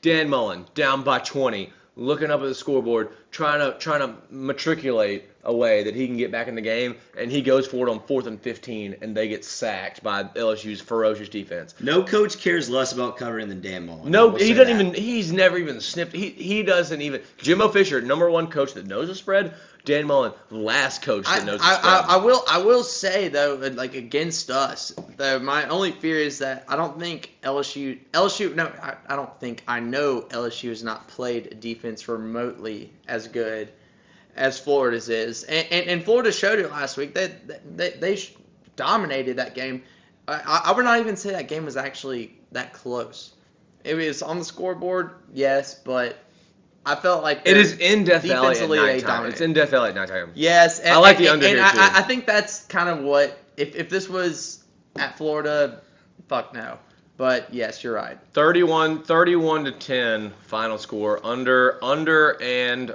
Dan 0.02 0.28
Mullen 0.28 0.64
down 0.74 1.02
by 1.02 1.18
20, 1.18 1.72
looking 1.96 2.30
up 2.30 2.40
at 2.40 2.46
the 2.46 2.54
scoreboard, 2.54 3.08
trying 3.32 3.58
to 3.58 3.76
trying 3.78 4.00
to 4.00 4.14
matriculate 4.30 5.24
a 5.48 5.54
way 5.54 5.82
that 5.82 5.96
he 5.96 6.06
can 6.06 6.18
get 6.18 6.30
back 6.30 6.46
in 6.46 6.54
the 6.54 6.60
game, 6.60 6.94
and 7.18 7.32
he 7.32 7.40
goes 7.40 7.66
for 7.66 7.88
it 7.88 7.90
on 7.90 8.00
fourth 8.00 8.26
and 8.26 8.40
15, 8.40 8.96
and 9.00 9.16
they 9.16 9.28
get 9.28 9.44
sacked 9.44 10.02
by 10.02 10.22
LSU's 10.22 10.80
ferocious 10.80 11.30
defense. 11.30 11.74
No 11.80 12.04
coach 12.04 12.38
cares 12.38 12.68
less 12.68 12.92
about 12.92 13.16
covering 13.16 13.48
than 13.48 13.62
Dan 13.62 13.86
Mullen. 13.86 14.10
No, 14.10 14.28
will 14.28 14.38
he 14.38 14.52
doesn't 14.52 14.76
that. 14.76 14.84
even. 14.84 15.02
He's 15.02 15.32
never 15.32 15.56
even 15.56 15.80
snipped. 15.80 16.12
He 16.12 16.28
he 16.28 16.62
doesn't 16.62 17.00
even. 17.00 17.22
Jimbo 17.38 17.70
Fisher, 17.70 18.02
number 18.02 18.30
one 18.30 18.48
coach 18.48 18.74
that 18.74 18.86
knows 18.86 19.08
the 19.08 19.14
spread. 19.14 19.54
Dan 19.84 20.06
Mullen, 20.06 20.32
last 20.50 21.00
coach 21.00 21.24
that 21.24 21.42
I, 21.42 21.44
knows 21.46 21.60
the 21.60 21.66
I, 21.66 21.74
spread. 21.76 21.94
I, 21.94 22.04
I 22.08 22.16
will 22.18 22.44
I 22.50 22.58
will 22.58 22.84
say 22.84 23.28
though 23.28 23.54
like 23.72 23.94
against 23.94 24.50
us 24.50 24.92
though 25.16 25.38
my 25.38 25.66
only 25.68 25.92
fear 25.92 26.16
is 26.16 26.40
that 26.40 26.66
I 26.68 26.76
don't 26.76 26.98
think 27.00 27.32
LSU 27.42 27.98
LSU 28.12 28.54
no 28.54 28.66
I, 28.82 28.96
I 29.08 29.16
don't 29.16 29.40
think 29.40 29.62
I 29.66 29.80
know 29.80 30.22
LSU 30.28 30.68
has 30.68 30.82
not 30.82 31.08
played 31.08 31.46
a 31.46 31.54
defense 31.54 32.06
remotely 32.06 32.92
as 33.06 33.28
good 33.28 33.72
as 34.38 34.58
Florida's 34.58 35.08
is 35.08 35.42
and, 35.44 35.66
and, 35.70 35.88
and 35.88 36.04
Florida 36.04 36.32
showed 36.32 36.58
it 36.58 36.70
last 36.70 36.96
week 36.96 37.14
they 37.14 37.34
they, 37.76 37.90
they 37.90 38.18
dominated 38.76 39.36
that 39.36 39.54
game 39.54 39.82
I, 40.26 40.62
I 40.66 40.72
would 40.72 40.84
not 40.84 41.00
even 41.00 41.16
say 41.16 41.32
that 41.32 41.48
game 41.48 41.64
was 41.64 41.76
actually 41.76 42.38
that 42.52 42.72
close 42.72 43.34
it 43.84 43.94
was 43.94 44.22
on 44.22 44.38
the 44.38 44.44
scoreboard 44.44 45.10
yes 45.32 45.74
but 45.74 46.18
I 46.86 46.94
felt 46.94 47.22
like 47.22 47.42
it 47.44 47.56
is 47.56 47.76
in 47.78 48.04
Death 48.04 48.22
Valley 48.22 48.58
at 48.58 48.68
nighttime. 48.70 49.26
It's 49.26 49.42
in 49.42 49.52
Death 49.52 49.70
Valley 49.70 49.90
at 49.90 49.94
nighttime. 49.94 50.30
Yes, 50.34 50.80
and, 50.80 50.94
I 50.94 50.96
like 50.96 51.18
the 51.18 51.28
under 51.28 51.44
and 51.44 51.56
here, 51.56 51.64
I, 51.64 51.72
too. 51.72 51.78
I- 51.80 52.02
think 52.02 52.24
that's 52.24 52.64
kind 52.66 52.88
of 52.88 53.04
what 53.04 53.38
if 53.58 53.76
if 53.76 53.90
this 53.90 54.08
was 54.08 54.64
at 54.96 55.18
Florida, 55.18 55.82
fuck 56.28 56.54
no. 56.54 56.78
But 57.18 57.52
yes, 57.52 57.82
you're 57.82 57.94
right. 57.94 58.16
31, 58.32 59.02
31 59.02 59.64
to 59.64 59.72
10 59.72 60.30
final 60.46 60.78
score 60.78 61.20
under 61.26 61.82
under 61.84 62.40
and 62.40 62.94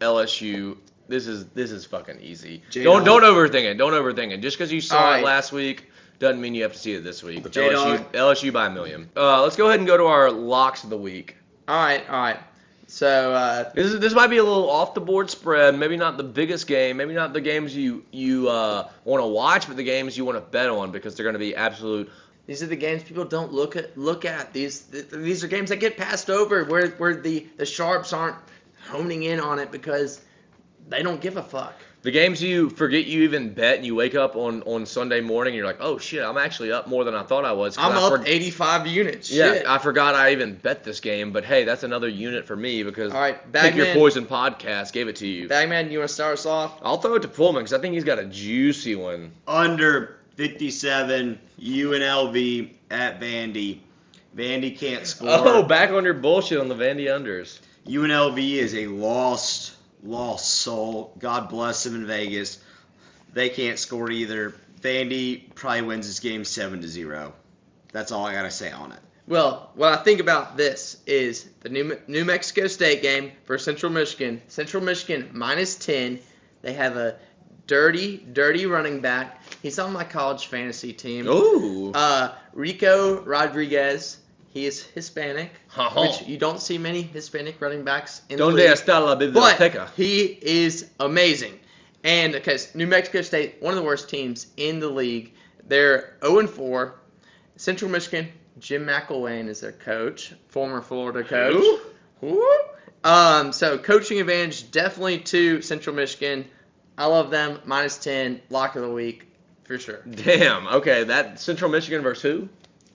LSU. 0.00 0.76
This 1.08 1.26
is 1.26 1.46
this 1.46 1.70
is 1.70 1.84
fucking 1.84 2.20
easy. 2.20 2.62
J-Dog. 2.70 3.04
Don't 3.04 3.22
don't 3.22 3.34
overthink 3.34 3.64
it. 3.64 3.74
Don't 3.74 3.92
overthink 3.92 4.32
it. 4.32 4.38
Just 4.38 4.58
because 4.58 4.72
you 4.72 4.80
saw 4.80 4.98
All 4.98 5.14
it 5.14 5.24
last 5.24 5.52
week 5.52 5.88
doesn't 6.18 6.40
mean 6.40 6.54
you 6.54 6.62
have 6.64 6.72
to 6.72 6.78
see 6.78 6.92
it 6.94 7.04
this 7.04 7.22
week. 7.22 7.44
LSU. 7.44 7.98
LSU 8.12 8.52
by 8.52 8.66
a 8.66 8.70
million. 8.70 9.08
Uh, 9.16 9.42
let's 9.42 9.54
go 9.56 9.66
ahead 9.68 9.78
and 9.78 9.86
go 9.86 9.96
to 9.96 10.04
our 10.04 10.30
locks 10.30 10.82
of 10.84 10.90
the 10.90 10.96
week. 10.96 11.36
All 11.68 11.76
right, 11.76 12.08
all 12.08 12.16
right. 12.20 12.38
So 12.88 13.32
uh, 13.32 13.72
This 13.74 13.86
is, 13.92 13.98
this 14.00 14.14
might 14.14 14.28
be 14.28 14.36
a 14.36 14.44
little 14.44 14.70
off 14.70 14.94
the 14.94 15.00
board 15.00 15.28
spread. 15.28 15.76
Maybe 15.76 15.96
not 15.96 16.16
the 16.16 16.22
biggest 16.22 16.68
game. 16.68 16.96
Maybe 16.96 17.14
not 17.14 17.32
the 17.32 17.40
games 17.40 17.74
you 17.76 18.04
you 18.12 18.48
uh, 18.48 18.88
want 19.04 19.22
to 19.22 19.26
watch, 19.26 19.66
but 19.66 19.76
the 19.76 19.84
games 19.84 20.16
you 20.16 20.24
want 20.24 20.36
to 20.38 20.40
bet 20.50 20.68
on 20.70 20.92
because 20.92 21.14
they're 21.16 21.24
going 21.24 21.34
to 21.34 21.38
be 21.40 21.54
absolute. 21.56 22.10
these 22.46 22.62
are 22.62 22.66
the 22.68 22.76
games 22.76 23.02
people 23.02 23.24
don't 23.24 23.52
look 23.52 23.74
at. 23.76 23.96
Look 23.98 24.24
at 24.24 24.52
these. 24.52 24.80
th- 24.82 25.08
These 25.10 25.42
are 25.44 25.48
games 25.48 25.70
that 25.70 25.76
get 25.78 25.96
passed 25.96 26.30
over 26.30 26.64
where 26.64 26.88
where 26.90 27.16
the 27.16 27.46
the 27.56 27.66
sharps 27.66 28.12
aren't 28.12 28.36
honing 28.86 29.22
in 29.24 29.40
on 29.40 29.58
it 29.58 29.70
because 29.70 30.20
they 30.88 31.02
don't 31.02 31.20
give 31.20 31.36
a 31.36 31.42
fuck. 31.42 31.74
The 32.02 32.12
games 32.12 32.40
you 32.40 32.70
forget 32.70 33.06
you 33.06 33.22
even 33.22 33.52
bet 33.52 33.76
and 33.78 33.84
you 33.84 33.96
wake 33.96 34.14
up 34.14 34.36
on, 34.36 34.62
on 34.62 34.86
Sunday 34.86 35.20
morning 35.20 35.52
and 35.52 35.56
you're 35.56 35.66
like, 35.66 35.78
oh 35.80 35.98
shit, 35.98 36.22
I'm 36.24 36.36
actually 36.38 36.70
up 36.70 36.86
more 36.86 37.02
than 37.02 37.16
I 37.16 37.24
thought 37.24 37.44
I 37.44 37.50
was." 37.50 37.76
I'm 37.78 37.92
I 37.92 37.96
up 37.96 38.20
for- 38.20 38.24
85 38.24 38.86
units. 38.86 39.28
Yeah, 39.28 39.54
Shit. 39.54 39.66
I 39.66 39.78
forgot 39.78 40.14
I 40.14 40.30
even 40.30 40.54
bet 40.54 40.84
this 40.84 41.00
game, 41.00 41.32
but 41.32 41.44
hey, 41.44 41.64
that's 41.64 41.82
another 41.82 42.06
unit 42.06 42.44
for 42.46 42.54
me 42.54 42.84
because 42.84 43.12
All 43.12 43.20
right, 43.20 43.52
Pick 43.52 43.74
Your 43.74 43.92
Poison 43.92 44.24
podcast 44.24 44.92
gave 44.92 45.08
it 45.08 45.16
to 45.16 45.26
you. 45.26 45.48
Bagman, 45.48 45.90
you 45.90 45.98
want 45.98 46.08
to 46.08 46.14
start 46.14 46.34
us 46.34 46.46
off? 46.46 46.78
I'll 46.82 46.98
throw 46.98 47.14
it 47.14 47.22
to 47.22 47.28
Pullman 47.28 47.64
because 47.64 47.72
I 47.72 47.80
think 47.80 47.94
he's 47.94 48.04
got 48.04 48.20
a 48.20 48.26
juicy 48.26 48.94
one. 48.94 49.32
Under 49.48 50.18
57, 50.36 51.40
UNLV 51.60 52.70
at 52.90 53.20
Vandy. 53.20 53.80
Vandy 54.36 54.78
can't 54.78 55.06
score. 55.06 55.28
Oh, 55.30 55.62
back 55.62 55.90
on 55.90 56.04
your 56.04 56.14
bullshit 56.14 56.60
on 56.60 56.68
the 56.68 56.74
Vandy 56.74 57.06
unders. 57.06 57.58
UNLV 57.86 58.38
is 58.38 58.74
a 58.74 58.86
lost, 58.86 59.74
lost 60.02 60.50
soul. 60.50 61.14
God 61.18 61.48
bless 61.48 61.84
them 61.84 61.94
in 61.94 62.06
Vegas. 62.06 62.58
They 63.32 63.48
can't 63.48 63.78
score 63.78 64.10
either. 64.10 64.54
Vandy 64.80 65.54
probably 65.54 65.82
wins 65.82 66.06
this 66.06 66.20
game 66.20 66.44
seven 66.44 66.80
to 66.82 66.88
zero. 66.88 67.32
That's 67.92 68.12
all 68.12 68.26
I 68.26 68.32
gotta 68.32 68.50
say 68.50 68.70
on 68.70 68.92
it. 68.92 69.00
Well, 69.28 69.72
what 69.74 69.92
I 69.92 70.02
think 70.02 70.20
about 70.20 70.56
this 70.56 70.98
is 71.06 71.48
the 71.60 71.68
New, 71.68 71.98
New 72.06 72.24
Mexico 72.24 72.68
State 72.68 73.02
game 73.02 73.32
for 73.44 73.58
Central 73.58 73.90
Michigan. 73.90 74.40
Central 74.46 74.82
Michigan 74.82 75.30
minus 75.32 75.74
10. 75.76 76.20
They 76.62 76.72
have 76.74 76.96
a 76.96 77.16
dirty, 77.66 78.18
dirty 78.32 78.66
running 78.66 79.00
back. 79.00 79.42
He's 79.62 79.78
on 79.80 79.92
my 79.92 80.04
college 80.04 80.46
fantasy 80.46 80.92
team. 80.92 81.26
Ooh. 81.26 81.90
Uh, 81.92 82.34
Rico 82.52 83.20
Rodriguez. 83.22 84.18
He 84.50 84.64
is 84.66 84.82
Hispanic, 84.82 85.50
Ha-ha. 85.68 86.00
which 86.00 86.22
you 86.26 86.38
don't 86.38 86.60
see 86.60 86.78
many 86.78 87.02
Hispanic 87.02 87.60
running 87.60 87.84
backs 87.84 88.22
in 88.30 88.36
the 88.38 88.44
Donde 88.44 88.56
league. 88.56 88.70
está 88.70 89.00
la 89.04 89.14
biblioteca? 89.14 89.74
But 89.86 89.90
he 89.96 90.38
is 90.40 90.90
amazing. 91.00 91.58
And 92.04 92.32
because 92.32 92.74
New 92.74 92.86
Mexico 92.86 93.20
State, 93.22 93.56
one 93.60 93.72
of 93.74 93.76
the 93.78 93.84
worst 93.84 94.08
teams 94.08 94.46
in 94.56 94.80
the 94.80 94.88
league, 94.88 95.34
they're 95.66 96.16
0 96.24 96.46
4. 96.46 96.94
Central 97.56 97.90
Michigan, 97.90 98.28
Jim 98.58 98.86
McElwain 98.86 99.48
is 99.48 99.60
their 99.60 99.72
coach, 99.72 100.32
former 100.48 100.80
Florida 100.80 101.22
coach. 101.24 101.80
Woo. 102.20 102.46
Um, 103.04 103.52
so 103.52 103.76
coaching 103.78 104.20
advantage 104.20 104.70
definitely 104.70 105.18
to 105.20 105.60
Central 105.62 105.94
Michigan. 105.94 106.44
I 106.98 107.06
love 107.06 107.30
them. 107.30 107.60
Minus 107.64 107.98
10, 107.98 108.40
lock 108.50 108.74
of 108.76 108.82
the 108.82 108.90
week 108.90 109.26
for 109.64 109.78
sure. 109.78 110.00
Damn. 110.10 110.66
Okay, 110.68 111.04
that 111.04 111.38
Central 111.40 111.70
Michigan 111.70 112.02
versus 112.02 112.22
who? 112.22 112.48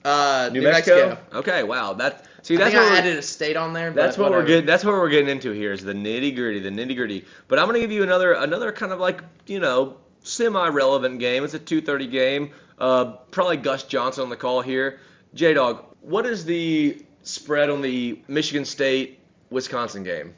Uh, 0.04 0.50
New, 0.52 0.62
Mexico? 0.62 1.18
Okay, 1.32 1.62
wow. 1.62 1.92
That 1.92 2.26
see 2.42 2.56
I 2.56 2.58
that's 2.58 2.74
what 2.74 2.92
I 2.92 2.98
added 2.98 3.18
a 3.18 3.22
state 3.22 3.56
on 3.56 3.72
there. 3.72 3.90
That's 3.92 4.16
but 4.16 4.24
what 4.24 4.32
we're 4.32 4.46
getting. 4.46 4.66
That's 4.66 4.84
what 4.84 4.94
we're 4.94 5.08
getting 5.08 5.28
into 5.28 5.52
here 5.52 5.72
is 5.72 5.84
the 5.84 5.92
nitty 5.92 6.34
gritty, 6.34 6.60
the 6.60 6.70
nitty 6.70 6.96
gritty. 6.96 7.24
But 7.48 7.58
I'm 7.58 7.66
gonna 7.66 7.80
give 7.80 7.92
you 7.92 8.02
another 8.02 8.32
another 8.32 8.72
kind 8.72 8.92
of 8.92 8.98
like 8.98 9.22
you 9.46 9.60
know 9.60 9.96
semi-relevant 10.24 11.18
game. 11.18 11.44
It's 11.44 11.54
a 11.54 11.58
2:30 11.58 12.10
game. 12.10 12.50
Uh, 12.78 13.16
probably 13.30 13.56
Gus 13.58 13.84
Johnson 13.84 14.24
on 14.24 14.30
the 14.30 14.36
call 14.36 14.60
here. 14.60 14.98
J 15.34 15.54
Dog, 15.54 15.84
what 16.00 16.26
is 16.26 16.44
the 16.44 17.04
spread 17.22 17.70
on 17.70 17.80
the 17.80 18.20
Michigan 18.28 18.64
State 18.64 19.20
Wisconsin 19.50 20.02
game? 20.02 20.34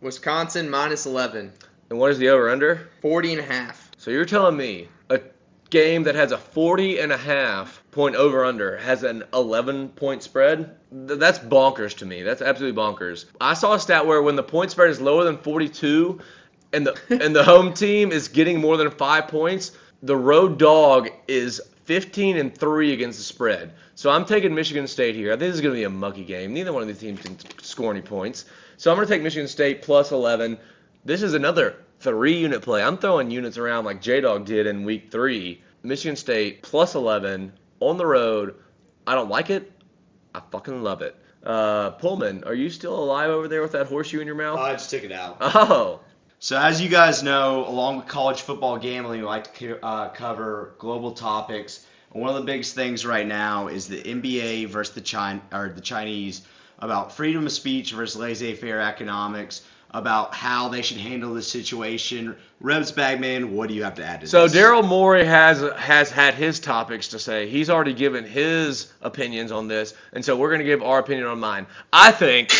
Wisconsin 0.00 0.68
minus 0.68 1.06
11, 1.06 1.52
And 1.90 1.98
what 1.98 2.10
is 2.10 2.18
the 2.18 2.28
over/under? 2.30 2.88
40 3.02 3.32
and 3.32 3.40
a 3.40 3.44
half. 3.44 3.90
So 3.98 4.10
you're 4.10 4.24
telling 4.24 4.56
me 4.56 4.88
a 5.10 5.20
game 5.72 6.04
that 6.04 6.14
has 6.14 6.30
a 6.30 6.38
40 6.38 7.00
and 7.00 7.10
a 7.10 7.16
half 7.16 7.82
point 7.90 8.14
over 8.14 8.44
under 8.44 8.76
has 8.76 9.02
an 9.02 9.24
11 9.34 9.88
point 9.88 10.22
spread? 10.22 10.76
Th- 11.08 11.18
That's 11.18 11.40
bonkers 11.40 11.96
to 11.96 12.06
me. 12.06 12.22
That's 12.22 12.42
absolutely 12.42 12.80
bonkers. 12.80 13.24
I 13.40 13.54
saw 13.54 13.74
a 13.74 13.80
stat 13.80 14.06
where 14.06 14.22
when 14.22 14.36
the 14.36 14.42
point 14.44 14.70
spread 14.70 14.90
is 14.90 15.00
lower 15.00 15.24
than 15.24 15.38
42 15.38 16.20
and 16.72 16.86
the 16.86 17.00
and 17.24 17.34
the 17.34 17.42
home 17.42 17.72
team 17.72 18.12
is 18.12 18.28
getting 18.28 18.60
more 18.60 18.76
than 18.76 18.90
5 18.90 19.26
points, 19.28 19.72
the 20.02 20.16
road 20.16 20.58
dog 20.58 21.08
is 21.26 21.60
15 21.86 22.36
and 22.36 22.56
3 22.56 22.92
against 22.92 23.18
the 23.18 23.24
spread. 23.24 23.72
So 23.94 24.10
I'm 24.10 24.24
taking 24.24 24.54
Michigan 24.54 24.86
State 24.86 25.14
here. 25.16 25.30
I 25.30 25.32
think 25.32 25.40
this 25.40 25.54
is 25.56 25.60
going 25.60 25.74
to 25.74 25.78
be 25.78 25.84
a 25.84 25.90
mucky 25.90 26.24
game. 26.24 26.52
Neither 26.52 26.72
one 26.72 26.82
of 26.82 26.88
these 26.88 26.98
teams 26.98 27.20
can 27.20 27.36
score 27.60 27.90
any 27.90 28.02
points. 28.02 28.44
So 28.76 28.90
I'm 28.90 28.96
going 28.96 29.06
to 29.08 29.12
take 29.12 29.22
Michigan 29.22 29.48
State 29.48 29.82
plus 29.82 30.12
11. 30.12 30.58
This 31.04 31.22
is 31.22 31.34
another 31.34 31.76
three 32.02 32.38
unit 32.38 32.62
play. 32.62 32.82
I'm 32.82 32.98
throwing 32.98 33.30
units 33.30 33.58
around 33.58 33.84
like 33.84 34.02
J 34.02 34.20
Dog 34.20 34.44
did 34.44 34.66
in 34.66 34.84
week 34.84 35.10
three. 35.10 35.62
Michigan 35.82 36.16
State 36.16 36.62
plus 36.62 36.94
11 36.94 37.52
on 37.80 37.96
the 37.96 38.06
road. 38.06 38.54
I 39.06 39.14
don't 39.14 39.30
like 39.30 39.50
it. 39.50 39.70
I 40.34 40.40
fucking 40.50 40.82
love 40.82 41.02
it. 41.02 41.16
Uh, 41.44 41.90
Pullman, 41.90 42.44
are 42.44 42.54
you 42.54 42.70
still 42.70 42.94
alive 43.02 43.30
over 43.30 43.48
there 43.48 43.62
with 43.62 43.72
that 43.72 43.86
horseshoe 43.86 44.20
in 44.20 44.26
your 44.26 44.36
mouth? 44.36 44.58
I 44.58 44.72
just 44.72 44.90
took 44.90 45.02
it 45.02 45.10
out. 45.12 45.38
oh, 45.40 46.00
So, 46.38 46.56
as 46.56 46.80
you 46.80 46.88
guys 46.88 47.22
know, 47.22 47.66
along 47.66 47.96
with 47.98 48.06
college 48.06 48.42
football 48.42 48.78
gambling, 48.78 49.20
we 49.20 49.26
like 49.26 49.52
to 49.58 49.84
uh, 49.84 50.08
cover 50.10 50.74
global 50.78 51.12
topics. 51.12 51.84
And 52.12 52.22
one 52.22 52.30
of 52.30 52.36
the 52.36 52.46
biggest 52.46 52.74
things 52.76 53.04
right 53.04 53.26
now 53.26 53.66
is 53.68 53.88
the 53.88 54.00
NBA 54.02 54.68
versus 54.68 54.94
the 54.94 55.00
China 55.00 55.42
or 55.52 55.68
the 55.68 55.80
Chinese 55.80 56.42
about 56.78 57.12
freedom 57.12 57.46
of 57.46 57.52
speech 57.52 57.92
versus 57.92 58.16
laissez-faire 58.20 58.80
economics, 58.80 59.62
about 59.94 60.34
how 60.34 60.68
they 60.68 60.82
should 60.82 60.98
handle 60.98 61.34
this 61.34 61.50
situation. 61.50 62.36
Rebs 62.60 62.92
Bagman, 62.92 63.54
what 63.54 63.68
do 63.68 63.74
you 63.74 63.82
have 63.82 63.94
to 63.96 64.04
add 64.04 64.20
to 64.20 64.26
so 64.26 64.42
this? 64.42 64.52
So 64.52 64.58
Daryl 64.58 64.86
Morey 64.86 65.24
has 65.24 65.60
has 65.76 66.10
had 66.10 66.34
his 66.34 66.60
topics 66.60 67.08
to 67.08 67.18
say. 67.18 67.48
He's 67.48 67.68
already 67.68 67.92
given 67.92 68.24
his 68.24 68.92
opinions 69.02 69.52
on 69.52 69.68
this, 69.68 69.94
and 70.12 70.24
so 70.24 70.36
we're 70.36 70.50
gonna 70.50 70.64
give 70.64 70.82
our 70.82 70.98
opinion 70.98 71.26
on 71.26 71.40
mine. 71.40 71.66
I 71.92 72.12
think 72.12 72.52